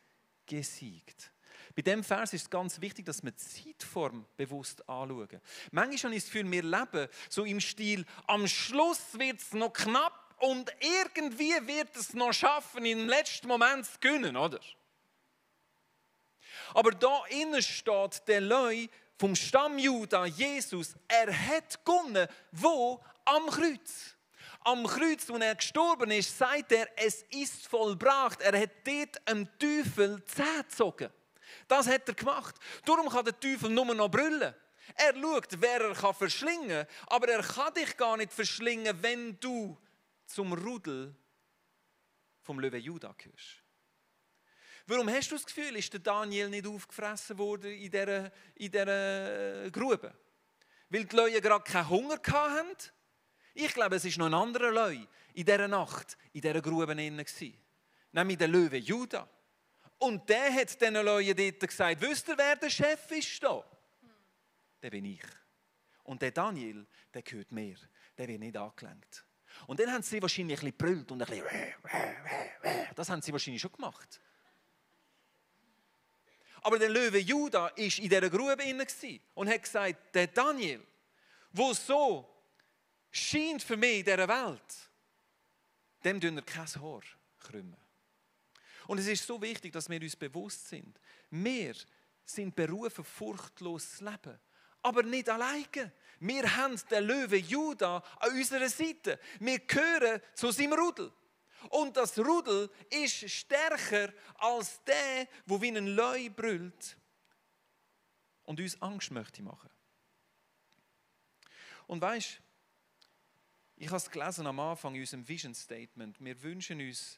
gesiegt. 0.46 1.32
Bei 1.76 1.82
diesem 1.82 2.04
Vers 2.04 2.34
ist 2.34 2.44
es 2.44 2.50
ganz 2.50 2.82
wichtig, 2.82 3.06
dass 3.06 3.24
wir 3.24 3.32
die 3.32 3.38
Zeitform 3.38 4.26
bewusst 4.36 4.82
anschauen. 4.90 5.40
Manchmal 5.72 6.14
ich 6.14 6.24
das 6.24 6.32
Gefühl, 6.32 6.52
wir 6.52 6.64
leben 6.64 7.08
so 7.30 7.46
im 7.46 7.60
Stil, 7.60 8.06
am 8.28 8.48
Schluss 8.48 9.00
wird 9.14 9.40
es 9.40 9.54
noch 9.54 9.72
knapp 9.72 10.36
und 10.40 10.72
irgendwie 10.80 11.56
wird 11.68 11.96
es 11.96 12.14
noch 12.14 12.34
schaffen, 12.34 12.86
im 12.86 13.08
letzten 13.08 13.48
Moment 13.48 13.86
zu 13.86 14.00
gewinnen, 14.00 14.36
oder? 14.36 14.60
Aber 16.74 16.92
da 16.92 17.24
innen 17.30 17.62
steht 17.62 18.28
der 18.28 18.42
Leu 18.42 18.88
vom 19.18 19.36
Stamm 19.36 19.78
Juda, 19.78 20.26
Jesus, 20.26 20.96
er 21.08 21.28
hat 21.48 21.84
gewonnen, 21.86 22.28
wo? 22.52 23.04
Am 23.36 23.48
Kreuz. 23.48 24.16
Am 24.62 24.86
Kreuz, 24.86 25.30
wo 25.30 25.38
er 25.38 25.56
gestorben 25.56 26.12
ist, 26.12 26.38
sagt 26.38 26.72
er, 26.72 26.88
es 26.98 27.24
ist 27.30 27.68
vollbracht. 27.68 28.42
Er 28.42 28.60
hat 28.60 28.72
dort 28.84 29.28
einem 29.28 29.48
Teufel 29.58 30.24
Zähne 30.26 30.64
gezogen. 30.64 31.10
Das 31.68 31.88
hat 31.88 32.08
er 32.08 32.16
gemacht. 32.16 32.56
Darum 32.86 33.08
kann 33.08 33.26
der 33.26 33.40
Teufel 33.40 33.70
nur 33.70 33.86
noch 33.94 34.10
brüllen. 34.10 34.54
Er 34.96 35.16
schaut, 35.16 35.62
wer 35.62 35.82
er 35.82 35.94
kann 35.94 36.16
verschlingen 36.16 36.86
kann, 36.86 36.88
aber 37.08 37.30
er 37.30 37.44
kann 37.44 37.74
dich 37.74 37.96
gar 37.96 38.18
nicht 38.18 38.34
verschlingen, 38.34 39.02
wenn 39.02 39.40
du 39.40 39.78
zum 40.26 40.54
Rudel 40.54 41.16
vom 42.42 42.60
Löwe 42.60 42.78
Juda 42.78 43.14
gehörst. 43.16 43.64
Warum 44.88 45.08
hast 45.10 45.30
du 45.30 45.36
das 45.36 45.46
Gefühl, 45.46 45.76
ist 45.76 45.94
der 45.94 46.00
Daniel 46.00 46.50
nicht 46.50 46.66
aufgefressen 46.66 47.38
worden 47.38 47.72
in 47.72 47.92
dieser, 47.92 48.32
in 48.56 48.72
dieser 48.72 49.70
Grube? 49.70 50.16
Weil 50.90 51.06
die 51.06 51.16
Leute 51.16 51.42
gerade 51.42 51.64
keinen 51.64 51.90
Hunger 51.90 52.20
hatten? 52.26 52.92
Ich 53.62 53.74
glaube, 53.74 53.98
es 53.98 54.06
war 54.06 54.30
noch 54.30 54.38
ein 54.38 54.48
anderer 54.48 54.72
Leu 54.72 54.96
in 55.34 55.46
dieser 55.46 55.68
Nacht, 55.68 56.18
in 56.32 56.40
dieser 56.40 56.62
Grube. 56.62 56.96
Nämlich 56.96 58.38
der 58.38 58.48
Löwe 58.48 58.78
Juda. 58.78 59.28
Und 59.98 60.30
der 60.30 60.54
hat 60.54 60.80
diesen 60.80 60.94
Leuten 60.94 61.36
dort 61.36 61.60
gesagt, 61.60 62.00
wisst 62.00 62.30
ihr, 62.30 62.38
wer 62.38 62.56
der 62.56 62.70
Chef 62.70 63.12
ist 63.12 63.44
da? 63.44 63.62
Der 64.82 64.90
bin 64.90 65.04
ich. 65.04 65.26
Und 66.06 66.22
der 66.22 66.32
Daniel, 66.32 66.88
der 67.14 67.22
gehört 67.22 67.52
mir. 67.52 67.76
Der 68.18 68.30
wird 68.30 68.40
nicht 68.40 68.56
angelenkt. 68.56 69.26
Und 69.68 69.78
dann 69.82 69.92
haben 69.92 70.04
sie 70.04 70.22
wahrscheinlich 70.22 70.60
ein 70.60 70.72
bisschen 70.72 70.78
brüllt 70.78 71.12
und 71.12 71.22
ein 71.22 71.28
bisschen 71.28 72.94
das 72.96 73.10
haben 73.10 73.22
sie 73.22 73.34
wahrscheinlich 73.34 73.62
schon 73.62 73.74
gemacht. 73.74 74.22
Aber 76.62 76.80
der 76.80 76.90
Löwe 76.90 77.18
Juda 77.18 77.64
war 77.64 77.78
in 77.78 77.90
dieser 77.90 78.30
Grube 78.30 78.64
inne 78.64 78.86
und 79.34 79.50
hat 79.50 79.64
gesagt, 79.64 80.16
der 80.16 80.28
Daniel, 80.28 80.82
wo 81.52 81.74
so 81.74 82.39
scheint 83.12 83.64
für 83.64 83.78
mich 83.78 84.00
in 84.00 84.06
dieser 84.06 84.28
Welt, 84.28 84.90
dem 86.04 86.22
wir 86.22 86.42
kein 86.42 86.68
Haar 86.68 87.02
krümmen. 87.40 87.78
Und 88.88 88.98
es 88.98 89.08
ist 89.08 89.26
so 89.26 89.42
wichtig, 89.42 89.74
dass 89.74 89.90
wir 89.90 90.02
uns 90.02 90.16
bewusst 90.16 90.68
sind, 90.68 91.00
wir 91.30 91.76
sind 92.26 92.56
berufen, 92.56 93.04
furchtlos 93.04 93.98
zu 93.98 94.06
leben. 94.06 94.40
Aber 94.82 95.04
nicht 95.04 95.30
alleine. 95.30 95.92
Wir 96.20 96.56
haben 96.56 96.80
den 96.90 97.04
Löwe 97.04 97.38
Juda 97.38 97.98
an 98.20 98.32
unserer 98.32 98.70
Seite. 98.70 99.20
Wir 99.40 99.60
gehören 99.60 100.22
zu 100.34 100.52
seinem 100.52 100.74
Rudel. 100.74 101.12
Und 101.70 101.98
das 101.98 102.18
Rudel 102.18 102.70
ist 102.90 103.30
stärker 103.30 104.14
als 104.36 104.82
der, 104.86 105.28
wo 105.46 105.62
wie 105.62 105.70
ein 105.70 105.88
Leu 105.88 106.30
brüllt 106.30 106.98
und 108.44 108.60
uns 108.60 108.82
Angst 108.82 109.12
möchte 109.12 109.44
machen. 109.44 109.70
Und 111.88 112.02
weißt, 112.02 112.42
ich 113.80 113.88
habe 113.88 113.98
es 113.98 114.12
gelesen 114.12 114.46
am 114.46 114.60
Anfang 114.60 114.94
in 114.94 115.02
unserem 115.02 115.26
Vision 115.26 115.56
Statement. 115.56 116.20
Wir 116.20 116.42
wünschen 116.44 116.82
uns, 116.82 117.18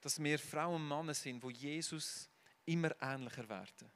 dass 0.00 0.22
wir 0.22 0.38
Frauen 0.38 0.76
und 0.76 0.88
Männer 0.88 1.12
sind, 1.12 1.42
wo 1.42 1.50
Jesus 1.50 2.30
immer 2.64 2.94
ähnlicher 3.02 3.48
werden. 3.48 3.90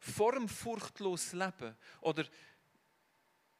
Furchtlosen 0.00 1.38
Leben 1.38 1.76
oder 2.00 2.26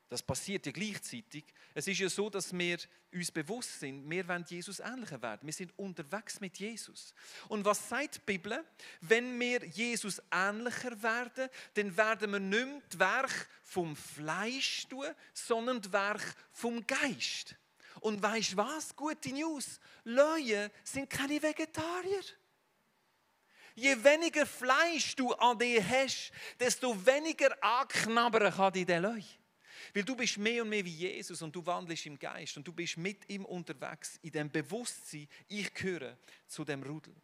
das 0.08 0.22
passiert 0.22 0.66
ja 0.66 0.72
gleichzeitig. 0.72 1.44
Es 1.72 1.86
ist 1.86 1.98
ja 1.98 2.08
so, 2.08 2.30
dass 2.30 2.56
wir 2.56 2.78
uns 3.12 3.30
bewusst 3.30 3.80
sind, 3.80 4.08
wir 4.08 4.26
wollen 4.28 4.44
Jesus 4.48 4.80
ähnlicher 4.80 5.20
werden. 5.22 5.46
Wir 5.46 5.52
sind 5.52 5.76
unterwegs 5.78 6.40
mit 6.40 6.58
Jesus. 6.58 7.14
Und 7.48 7.64
was 7.64 7.88
sagt 7.88 8.16
die 8.16 8.20
Bibel? 8.24 8.64
Wenn 9.00 9.38
wir 9.40 9.64
Jesus 9.64 10.22
ähnlicher 10.32 11.02
werden, 11.02 11.48
dann 11.74 11.96
werden 11.96 12.32
wir 12.32 12.40
nicht 12.40 12.66
mehr 12.66 12.82
das 12.88 12.98
Werk 12.98 13.48
vom 13.62 13.96
Fleisch 13.96 14.86
tun, 14.88 15.06
sondern 15.32 15.80
das 15.80 15.92
Werk 15.92 16.34
vom 16.52 16.86
Geist. 16.86 17.56
Und 18.00 18.22
weißt 18.22 18.56
was? 18.56 18.94
Gute 18.94 19.30
News. 19.30 19.80
Leute 20.04 20.70
sind 20.82 21.08
keine 21.08 21.42
Vegetarier. 21.42 22.22
Je 23.74 24.04
weniger 24.04 24.46
Fleisch 24.46 25.16
du 25.16 25.32
an 25.32 25.58
dir 25.58 25.84
hast, 25.88 26.30
desto 26.60 26.94
weniger 27.04 27.56
anknabbern 27.62 28.52
kann 28.52 28.72
dich 28.72 28.86
der 28.86 29.00
Leute. 29.00 29.24
Weil 29.92 30.04
du 30.04 30.16
bist 30.16 30.38
mehr 30.38 30.62
und 30.62 30.68
mehr 30.68 30.84
wie 30.84 30.90
Jesus 30.90 31.42
und 31.42 31.54
du 31.54 31.64
wandelst 31.64 32.06
im 32.06 32.18
Geist 32.18 32.56
und 32.56 32.66
du 32.66 32.72
bist 32.72 32.96
mit 32.96 33.28
ihm 33.28 33.44
unterwegs 33.44 34.18
in 34.22 34.30
dem 34.30 34.50
Bewusstsein, 34.50 35.28
ich 35.48 35.72
gehöre 35.74 36.16
zu 36.46 36.64
dem 36.64 36.82
Rudel. 36.82 37.14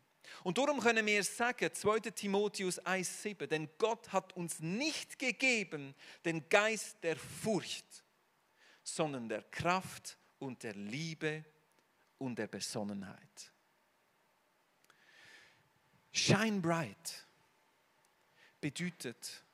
Und 0.43 0.59
darum 0.59 0.81
können 0.81 1.07
wir 1.07 1.25
sagen, 1.25 1.73
2. 1.73 2.01
Timotheus 2.11 2.81
1,7, 2.83 3.47
denn 3.47 3.69
Gott 3.79 4.13
hat 4.13 4.33
uns 4.35 4.61
nicht 4.61 5.19
gegeben 5.19 5.95
den 6.25 6.49
Geist 6.49 7.03
der 7.03 7.17
Furcht, 7.17 8.05
sondern 8.83 9.29
der 9.29 9.43
Kraft 9.43 10.19
und 10.39 10.63
der 10.63 10.75
Liebe 10.75 11.45
und 12.19 12.39
der 12.39 12.47
Besonnenheit. 12.47 13.53
Shine 16.13 16.61
bright 16.61 17.27
bedeutet, 18.61 19.45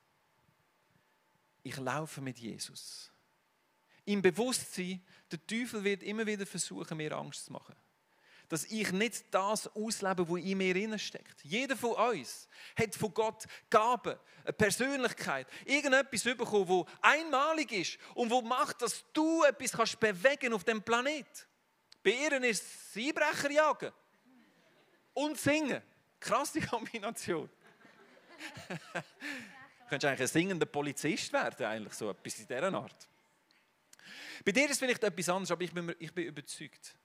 ich 1.67 1.77
laufe 1.77 2.21
mit 2.21 2.39
Jesus. 2.39 3.11
Im 4.05 4.21
Bewusstsein, 4.21 5.03
der 5.29 5.45
Teufel 5.45 5.83
wird 5.83 6.01
immer 6.01 6.25
wieder 6.25 6.45
versuchen, 6.45 6.95
mir 6.95 7.11
Angst 7.11 7.45
zu 7.45 7.51
machen. 7.51 7.75
Dass 8.47 8.63
ich 8.63 8.89
nicht 8.93 9.25
das 9.31 9.67
auslebe, 9.75 10.29
was 10.29 10.39
in 10.41 10.57
mir 10.57 10.97
steckt. 10.97 11.43
Jeder 11.43 11.75
von 11.75 11.91
uns 11.91 12.47
hat 12.77 12.95
von 12.95 13.13
Gott 13.13 13.43
Gaben, 13.69 14.15
eine 14.45 14.53
Persönlichkeit, 14.53 15.47
irgendetwas 15.65 16.23
bekommen, 16.23 16.69
wo 16.69 16.85
einmalig 17.01 17.73
ist 17.73 17.97
und 18.15 18.29
wo 18.29 18.41
macht, 18.41 18.81
dass 18.81 19.03
du 19.11 19.43
etwas 19.43 19.73
kannst 19.73 19.99
bewegen 19.99 20.53
auf 20.53 20.63
dem 20.63 20.81
Planet. 20.81 21.47
Bei 22.01 22.11
ihr 22.11 22.41
ist 22.43 22.63
es 22.63 23.03
Einbrecher 23.03 23.51
jagen 23.51 23.91
und 25.13 25.37
singen. 25.37 25.81
Krasse 26.21 26.61
Kombination. 26.61 27.49
Könntest 29.87 30.05
eigentlich 30.05 30.21
ein 30.21 30.27
singender 30.27 30.65
Polizist 30.65 31.31
werden, 31.33 31.65
eigentlich 31.65 31.93
so 31.93 32.09
etwas 32.09 32.39
in 32.39 32.47
dieser 32.47 32.73
Art. 32.73 33.07
Bei 34.43 34.51
dir 34.51 34.69
ist 34.69 34.79
vielleicht 34.79 35.03
etwas 35.03 35.29
anderes, 35.29 35.51
aber 35.51 35.63
ich 35.63 35.73
bin, 35.73 35.95
ich 35.99 36.13
bin 36.13 36.25
überzeugt, 36.25 36.95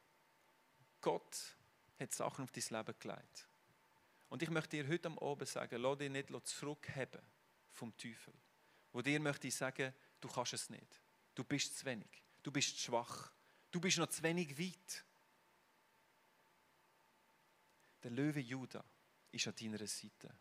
Gott 1.00 1.56
hat 1.98 2.12
Sachen 2.12 2.44
auf 2.44 2.52
dein 2.52 2.64
Leben 2.68 2.98
gelegt. 2.98 3.48
Und 4.28 4.42
ich 4.42 4.50
möchte 4.50 4.76
dir 4.76 4.88
heute 4.88 5.08
am 5.08 5.18
Abend 5.18 5.48
sagen, 5.48 5.80
lass 5.80 5.98
dich 5.98 6.10
nicht 6.10 6.28
zurückheben 6.46 7.20
vom 7.70 7.96
Teufel. 7.96 8.34
Wo 8.92 9.02
dir 9.02 9.20
möchte 9.20 9.48
ich 9.48 9.54
sagen, 9.54 9.92
du 10.20 10.28
kannst 10.28 10.54
es 10.54 10.70
nicht. 10.70 11.00
Du 11.34 11.44
bist 11.44 11.78
zu 11.78 11.84
wenig. 11.84 12.22
Du 12.42 12.50
bist 12.50 12.76
zu 12.76 12.84
schwach. 12.84 13.32
Du 13.70 13.80
bist 13.80 13.98
noch 13.98 14.08
zu 14.08 14.22
wenig 14.22 14.58
weit. 14.58 15.04
Der 18.02 18.10
Löwe 18.10 18.40
Judah 18.40 18.84
ist 19.30 19.46
an 19.46 19.54
deiner 19.54 19.86
Seite. 19.86 20.34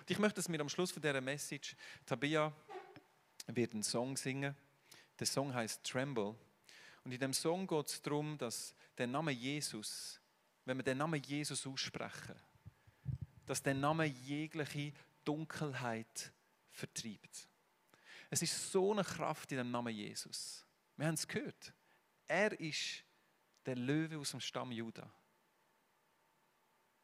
Und 0.00 0.10
ich 0.10 0.18
möchte, 0.18 0.36
dass 0.36 0.50
wir 0.50 0.60
am 0.60 0.68
Schluss 0.68 0.90
von 0.90 1.02
dieser 1.02 1.20
Message, 1.20 1.76
Tabia 2.04 2.52
wird 3.46 3.72
einen 3.72 3.82
Song 3.82 4.16
singen. 4.16 4.54
Der 5.18 5.26
Song 5.26 5.54
heißt 5.54 5.84
Tremble. 5.84 6.34
Und 7.04 7.12
in 7.12 7.20
dem 7.20 7.32
Song 7.32 7.66
geht 7.66 7.86
es 7.86 8.02
darum, 8.02 8.36
dass 8.36 8.74
der 8.98 9.06
Name 9.06 9.30
Jesus, 9.30 10.20
wenn 10.64 10.76
wir 10.76 10.84
den 10.84 10.98
Namen 10.98 11.22
Jesus 11.22 11.66
aussprechen, 11.66 12.34
dass 13.46 13.62
der 13.62 13.74
Name 13.74 14.06
jegliche 14.06 14.92
Dunkelheit 15.24 16.32
vertreibt. 16.70 17.48
Es 18.28 18.42
ist 18.42 18.72
so 18.72 18.92
eine 18.92 19.04
Kraft 19.04 19.52
in 19.52 19.58
dem 19.58 19.70
Namen 19.70 19.94
Jesus. 19.94 20.66
Wir 20.96 21.06
haben 21.06 21.14
es 21.14 21.28
gehört. 21.28 21.72
Er 22.26 22.58
ist 22.58 23.04
der 23.64 23.76
Löwe 23.76 24.18
aus 24.18 24.32
dem 24.32 24.40
Stamm 24.40 24.72
Juda, 24.72 25.08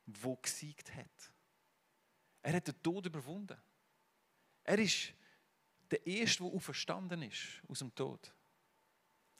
wo 0.07 0.37
gesiegt 0.37 0.95
hat. 0.95 1.33
Er 2.43 2.55
hat 2.55 2.67
den 2.67 2.83
Tod 2.83 3.07
überwunden. 3.07 3.57
Er 4.65 4.79
ist 4.79 5.13
der 5.91 6.07
Erste, 6.07 6.43
der 6.43 6.53
auferstanden 6.53 7.23
ist 7.23 7.63
aus 7.69 7.81
dem 7.81 7.95
Tod. 7.95 8.33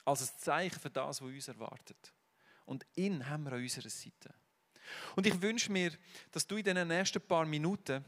Als 0.05 0.21
ein 0.21 0.39
Zeichen 0.39 0.79
für 0.79 0.89
das, 0.89 1.21
was 1.21 1.27
uns 1.27 1.47
erwartet. 1.47 2.13
Und 2.65 2.85
ihn 2.95 3.27
haben 3.27 3.43
wir 3.43 3.53
an 3.53 3.61
unserer 3.61 3.89
Seite. 3.89 4.33
Und 5.15 5.25
ich 5.25 5.41
wünsche 5.41 5.71
mir, 5.71 5.91
dass 6.31 6.45
du 6.45 6.57
in 6.57 6.63
den 6.63 6.87
nächsten 6.87 7.21
paar 7.21 7.45
Minuten, 7.45 8.03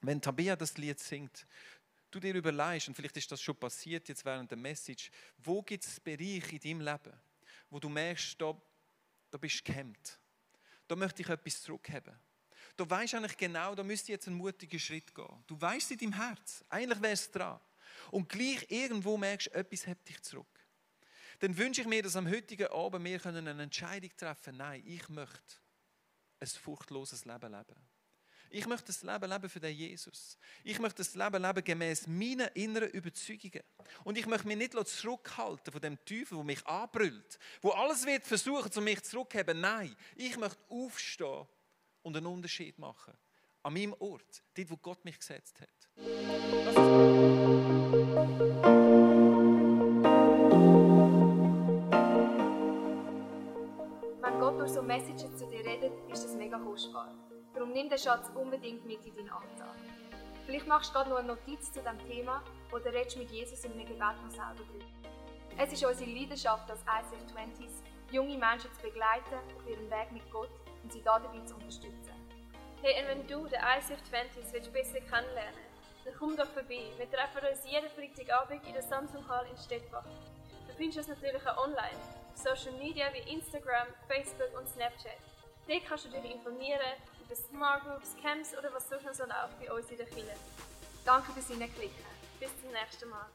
wenn 0.00 0.20
Tabea 0.20 0.56
das 0.56 0.76
Lied 0.76 0.98
singt, 0.98 1.46
du 2.10 2.20
dir 2.20 2.34
überlegst, 2.34 2.88
und 2.88 2.94
vielleicht 2.94 3.16
ist 3.16 3.30
das 3.32 3.40
schon 3.40 3.56
passiert 3.56 4.08
jetzt 4.08 4.24
während 4.24 4.50
der 4.50 4.58
Message, 4.58 5.10
wo 5.38 5.62
gibt 5.62 5.84
es 5.84 6.00
Bereiche 6.00 6.56
in 6.56 6.60
deinem 6.60 6.80
Leben, 6.80 7.20
wo 7.70 7.78
du 7.78 7.88
merkst, 7.88 8.40
da, 8.40 8.60
da 9.30 9.38
bist 9.38 9.60
du 9.60 9.64
gehemmt. 9.72 10.18
Da 10.86 10.96
möchte 10.96 11.22
ich 11.22 11.28
etwas 11.28 11.62
zurückhaben. 11.62 12.14
Du 12.76 12.88
weißt 12.88 13.14
eigentlich 13.14 13.36
genau, 13.36 13.74
da 13.74 13.82
müsste 13.82 14.12
jetzt 14.12 14.26
ein 14.26 14.34
mutiger 14.34 14.78
Schritt 14.78 15.14
gehen. 15.14 15.44
Du 15.46 15.60
weißt 15.60 15.92
in 15.92 15.98
deinem 15.98 16.12
Herz, 16.14 16.64
eigentlich 16.68 17.00
wäre 17.00 17.12
es 17.12 17.30
dran. 17.30 17.60
Und 18.10 18.28
gleich 18.28 18.66
irgendwo 18.68 19.16
merkst 19.16 19.48
du, 19.48 19.54
etwas 19.54 19.86
hebt 19.86 20.08
dich 20.08 20.20
zurück. 20.22 20.46
Dann 21.38 21.56
wünsche 21.56 21.82
ich 21.82 21.86
mir, 21.86 22.02
dass 22.02 22.16
am 22.16 22.28
heutigen 22.28 22.68
Abend 22.68 23.04
wir 23.04 23.26
eine 23.26 23.62
Entscheidung 23.62 24.10
treffen 24.16 24.44
können. 24.44 24.58
Nein, 24.58 24.82
ich 24.86 25.08
möchte 25.08 25.56
ein 26.40 26.46
furchtloses 26.46 27.24
Leben 27.24 27.52
leben. 27.52 27.76
Ich 28.50 28.66
möchte 28.66 28.86
das 28.86 29.02
Leben 29.02 29.28
leben 29.28 29.48
für 29.50 29.58
den 29.58 29.76
Jesus. 29.76 30.38
Ich 30.62 30.78
möchte 30.78 30.98
das 30.98 31.14
Leben 31.14 31.42
leben 31.42 31.64
gemäß 31.64 32.06
meinen 32.06 32.48
inneren 32.54 32.88
Überzeugungen. 32.90 33.64
Und 34.04 34.16
ich 34.16 34.26
möchte 34.26 34.46
mich 34.46 34.56
nicht 34.56 34.88
zurückhalten 34.88 35.72
von 35.72 35.82
dem 35.82 36.04
Teufel, 36.04 36.36
der 36.36 36.44
mich 36.44 36.64
anbrüllt, 36.66 37.38
wo 37.62 37.70
alles 37.70 38.06
wird 38.06 38.24
versuchen, 38.24 38.70
um 38.76 38.84
mich 38.84 39.02
zurückzuheben. 39.02 39.60
Nein, 39.60 39.96
ich 40.14 40.36
möchte 40.36 40.60
aufstehen 40.68 41.46
und 42.04 42.16
einen 42.16 42.26
Unterschied 42.26 42.78
machen. 42.78 43.14
An 43.62 43.72
meinem 43.72 43.94
Ort, 43.98 44.42
dort, 44.54 44.70
wo 44.70 44.76
Gott 44.76 45.04
mich 45.04 45.18
gesetzt 45.18 45.60
hat. 45.60 45.68
Wenn 54.22 54.38
Gott 54.38 54.60
durch 54.60 54.70
so 54.70 54.82
Messages 54.82 55.36
zu 55.36 55.46
dir 55.48 55.64
redet, 55.64 55.92
ist 56.12 56.24
das 56.24 56.34
mega 56.36 56.58
kostbar. 56.58 57.12
Darum 57.54 57.72
nimm 57.72 57.88
den 57.88 57.98
Schatz 57.98 58.30
unbedingt 58.34 58.84
mit 58.84 59.04
in 59.06 59.16
deinen 59.16 59.30
Alltag. 59.30 59.74
Vielleicht 60.44 60.66
machst 60.66 60.90
du 60.90 60.94
gerade 60.94 61.10
noch 61.10 61.18
eine 61.18 61.28
Notiz 61.28 61.72
zu 61.72 61.80
diesem 61.80 61.98
Thema 62.06 62.44
oder 62.70 62.92
redest 62.92 63.16
mit 63.16 63.30
Jesus 63.30 63.64
in 63.64 63.72
einem 63.72 63.86
Gebet 63.86 64.22
noch 64.22 64.30
selber 64.30 64.62
drüber. 64.70 64.84
Es 65.56 65.72
ist 65.72 65.84
unsere 65.84 66.10
Leidenschaft 66.10 66.70
als 66.70 66.80
ICF 66.82 67.32
20s, 67.32 67.82
junge 68.12 68.36
Menschen 68.36 68.70
zu 68.74 68.82
begleiten 68.82 69.36
auf 69.56 69.66
ihrem 69.66 69.88
Weg 69.90 70.12
mit 70.12 70.30
Gott 70.30 70.50
und 70.84 70.92
sie 70.92 71.02
dabei 71.02 71.40
zu 71.44 71.54
unterstützen. 71.54 72.12
Hey, 72.82 73.02
und 73.02 73.08
wenn 73.08 73.26
du 73.26 73.48
den 73.48 73.60
ICF 73.60 74.00
20s 74.12 74.52
willst 74.52 74.72
besser 74.72 75.00
kennenlernen 75.00 75.64
dann 76.04 76.14
komm 76.18 76.36
doch 76.36 76.48
vorbei. 76.48 76.92
Wir 76.98 77.10
treffen 77.10 77.40
uns 77.50 77.64
jeden 77.64 77.88
Freitagabend 77.90 78.66
in 78.66 78.74
der 78.74 78.82
Samsung 78.82 79.26
Hall 79.26 79.46
in 79.50 79.56
Stettbach. 79.56 80.04
Du 80.68 80.74
findest 80.74 80.98
uns 80.98 81.08
natürlich 81.08 81.46
auch 81.46 81.64
online, 81.64 81.96
auf 82.30 82.36
Social 82.36 82.78
Media 82.78 83.06
wie 83.12 83.32
Instagram, 83.32 83.88
Facebook 84.06 84.58
und 84.58 84.68
Snapchat. 84.68 85.16
Dort 85.66 85.84
kannst 85.88 86.04
du 86.04 86.10
dich 86.10 86.30
informieren 86.30 86.80
über 87.24 87.34
Smart 87.34 87.84
Groups, 87.84 88.14
Camps 88.20 88.56
oder 88.56 88.72
was 88.74 88.88
sonst 88.88 89.04
noch 89.06 89.14
so 89.14 89.24
läuft 89.24 89.58
bei 89.60 89.72
uns 89.72 89.90
in 89.90 89.96
der 89.96 90.06
Kirche. 90.06 90.36
Danke 91.06 91.32
fürs 91.32 91.48
Hineinklicken. 91.48 92.04
Bis 92.38 92.50
zum 92.60 92.70
nächsten 92.70 93.08
Mal. 93.08 93.26